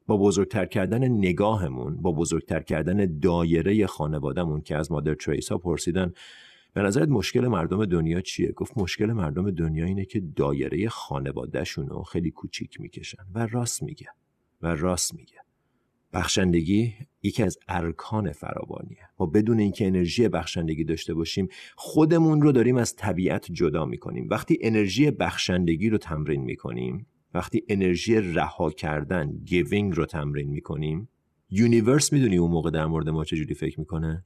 با 0.08 0.17
بزرگتر 0.17 0.65
کردن 0.65 1.08
نگاهمون 1.08 2.01
با 2.01 2.12
بزرگتر 2.12 2.60
کردن 2.60 3.19
دایره 3.19 3.88
خانوادهمون 3.88 4.62
که 4.62 4.75
از 4.75 4.91
مادر 4.91 5.13
تریسا 5.13 5.58
پرسیدن 5.58 6.13
به 6.73 6.82
نظرت 6.82 7.10
مشکل 7.10 7.47
مردم 7.47 7.86
دنیا 7.86 8.21
چیه؟ 8.21 8.51
گفت 8.51 8.77
مشکل 8.77 9.06
مردم 9.06 9.51
دنیا 9.51 9.86
اینه 9.86 10.06
که 10.06 10.19
دایره 10.36 10.89
خانوادهشون 10.89 11.89
رو 11.89 12.03
خیلی 12.03 12.32
کوچیک 12.32 12.82
می‌کشن 12.82 13.23
و 13.34 13.47
راست 13.47 13.84
میگه. 13.84 14.08
و 14.62 14.67
راست 14.67 15.15
میگه. 15.15 15.42
بخشندگی 16.13 16.93
یکی 17.23 17.43
از 17.43 17.58
ارکان 17.67 18.32
فراوانیه. 18.32 19.10
ما 19.19 19.26
بدون 19.26 19.60
اینکه 19.60 19.88
انرژی 19.88 20.28
بخشندگی 20.28 20.84
داشته 20.84 21.13
باشیم 21.13 21.47
خودمون 21.76 22.41
رو 22.41 22.52
داریم 22.52 22.78
از 22.78 22.95
طبیعت 22.95 23.52
جدا 23.52 23.86
می‌کنیم. 23.86 24.28
وقتی 24.30 24.58
انرژی 24.62 25.12
بخشندگی 25.12 25.89
رو 25.89 25.97
تمرین 25.97 26.41
می‌کنیم 26.41 27.08
وقتی 27.34 27.63
انرژی 27.69 28.15
رها 28.15 28.71
کردن 28.71 29.32
giving 29.45 29.95
رو 29.95 30.06
تمرین 30.06 30.49
می‌کنیم 30.49 31.10
universe 31.49 32.13
می‌دونی 32.13 32.38
اون 32.38 32.52
موقع 32.52 32.71
در 32.71 32.86
مورد 32.86 33.10
ما 33.10 33.26
چجوری 33.26 33.54
فکر 33.54 33.80
می‌کنه؟ 33.80 34.23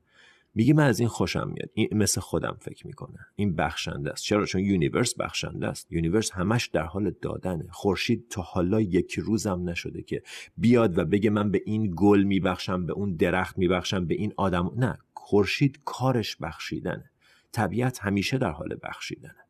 میگه 0.57 0.73
من 0.73 0.83
از 0.83 0.99
این 0.99 1.09
خوشم 1.09 1.51
میاد. 1.53 1.69
این 1.73 1.89
مثل 1.91 2.21
خودم 2.21 2.57
فکر 2.59 2.87
می‌کنه. 2.87 3.19
این 3.35 3.55
بخشنده 3.55 4.11
است. 4.11 4.23
چرا؟ 4.23 4.45
چون 4.45 4.61
universe 4.61 5.15
بخشنده 5.15 5.67
است. 5.67 5.91
universe 5.91 6.31
همش 6.31 6.67
در 6.67 6.83
حال 6.83 7.11
دادنه. 7.21 7.67
خورشید 7.71 8.27
تا 8.29 8.41
حالا 8.41 8.81
یک 8.81 9.19
روزم 9.19 9.69
نشده 9.69 10.01
که 10.01 10.23
بیاد 10.57 10.97
و 10.97 11.05
بگه 11.05 11.29
من 11.29 11.51
به 11.51 11.61
این 11.65 11.93
گل 11.95 12.23
میبخشم 12.23 12.85
به 12.85 12.93
اون 12.93 13.15
درخت 13.15 13.57
میبخشم 13.57 14.05
به 14.05 14.15
این 14.15 14.33
آدم. 14.37 14.71
نه 14.75 14.97
خورشید 15.13 15.79
کارش 15.85 16.37
بخشیدنه. 16.37 17.11
طبیعت 17.51 17.99
همیشه 17.99 18.37
در 18.37 18.51
حال 18.51 18.77
بخشیدنه. 18.83 19.45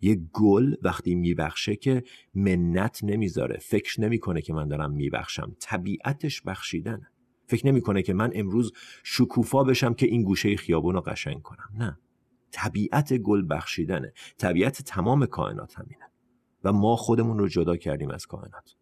یه 0.00 0.20
گل 0.32 0.74
وقتی 0.82 1.14
میبخشه 1.14 1.76
که 1.76 2.04
منت 2.34 3.00
نمی‌ذاره 3.04 3.58
فکر 3.58 4.00
نمی‌کنه 4.00 4.42
که 4.42 4.52
من 4.52 4.68
دارم 4.68 4.92
میبخشم. 4.92 5.56
طبیعتش 5.60 6.42
بخشیدنه. 6.42 7.10
فکر 7.50 7.66
نمی‌کنه 7.66 8.02
که 8.02 8.12
من 8.12 8.30
امروز 8.34 8.72
شکوفا 9.02 9.64
بشم 9.64 9.94
که 9.94 10.06
این 10.06 10.22
گوشه 10.22 10.56
خیابون 10.56 10.94
رو 10.94 11.00
قشنگ 11.00 11.42
کنم. 11.42 11.70
نه. 11.78 11.98
طبیعت 12.52 13.12
گل 13.12 13.46
بخشیدنه. 13.50 14.12
طبیعت 14.38 14.82
تمام 14.82 15.26
کائنات 15.26 15.78
همینه. 15.78 16.10
و 16.64 16.72
ما 16.72 16.96
خودمون 16.96 17.38
رو 17.38 17.48
جدا 17.48 17.76
کردیم 17.76 18.10
از 18.10 18.26
کائنات. 18.26 18.76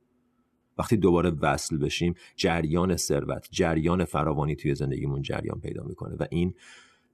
وقتی 0.78 0.96
دوباره 0.96 1.30
وصل 1.30 1.78
بشیم 1.78 2.14
جریان 2.36 2.96
ثروت 2.96 3.48
جریان 3.50 4.04
فراوانی 4.04 4.56
توی 4.56 4.74
زندگیمون 4.74 5.22
جریان 5.22 5.60
پیدا 5.60 5.84
می‌کنه 5.84 6.16
و 6.16 6.26
این 6.30 6.54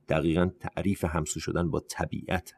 دقیقا 0.09 0.51
تعریف 0.61 1.05
همسو 1.05 1.41
شدن 1.41 1.71
با 1.71 1.81
طبیعت. 1.81 2.55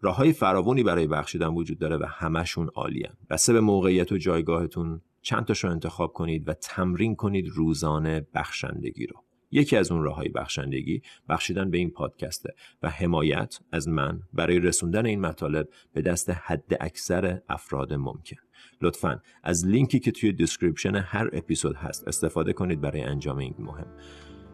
راه 0.00 0.16
های 0.16 0.32
فراوانی 0.32 0.82
برای 0.82 1.06
بخشیدن 1.06 1.48
وجود 1.48 1.78
داره 1.78 1.96
و 1.96 2.06
همشون 2.08 2.70
عالیان 2.74 3.14
بسته 3.30 3.52
به 3.52 3.60
موقعیت 3.60 4.12
و 4.12 4.16
جایگاهتون 4.16 5.00
چند 5.24 5.44
تاشو 5.44 5.68
انتخاب 5.68 6.12
کنید 6.12 6.48
و 6.48 6.54
تمرین 6.54 7.16
کنید 7.16 7.48
روزانه 7.48 8.26
بخشندگی 8.34 9.06
رو. 9.06 9.16
یکی 9.50 9.76
از 9.76 9.92
اون 9.92 10.02
راه 10.02 10.16
های 10.16 10.28
بخشندگی 10.28 11.02
بخشیدن 11.28 11.70
به 11.70 11.78
این 11.78 11.90
پادکسته 11.90 12.54
و 12.82 12.90
حمایت 12.90 13.58
از 13.72 13.88
من 13.88 14.20
برای 14.32 14.58
رسوندن 14.58 15.06
این 15.06 15.20
مطالب 15.20 15.68
به 15.92 16.02
دست 16.02 16.30
حد 16.30 16.76
اکثر 16.80 17.40
افراد 17.48 17.92
ممکن. 17.92 18.36
لطفا 18.82 19.20
از 19.42 19.66
لینکی 19.66 19.98
که 19.98 20.10
توی 20.10 20.32
description 20.32 20.94
هر 20.94 21.30
اپیزود 21.32 21.76
هست 21.76 22.08
استفاده 22.08 22.52
کنید 22.52 22.80
برای 22.80 23.00
انجام 23.00 23.38
این 23.38 23.54
مهم. 23.58 23.86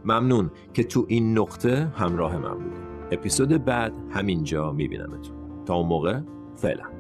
ممنون 0.04 0.50
که 0.74 0.84
تو 0.84 1.06
این 1.08 1.38
نقطه 1.38 1.86
همراه 1.86 2.38
من 2.38 2.58
بودید. 2.58 3.18
اپیزود 3.18 3.64
بعد 3.64 3.92
همینجا 4.10 4.72
میبینمتون. 4.72 5.64
تا 5.64 5.74
اون 5.74 5.88
موقع 5.88 6.20
فعلا. 6.56 6.99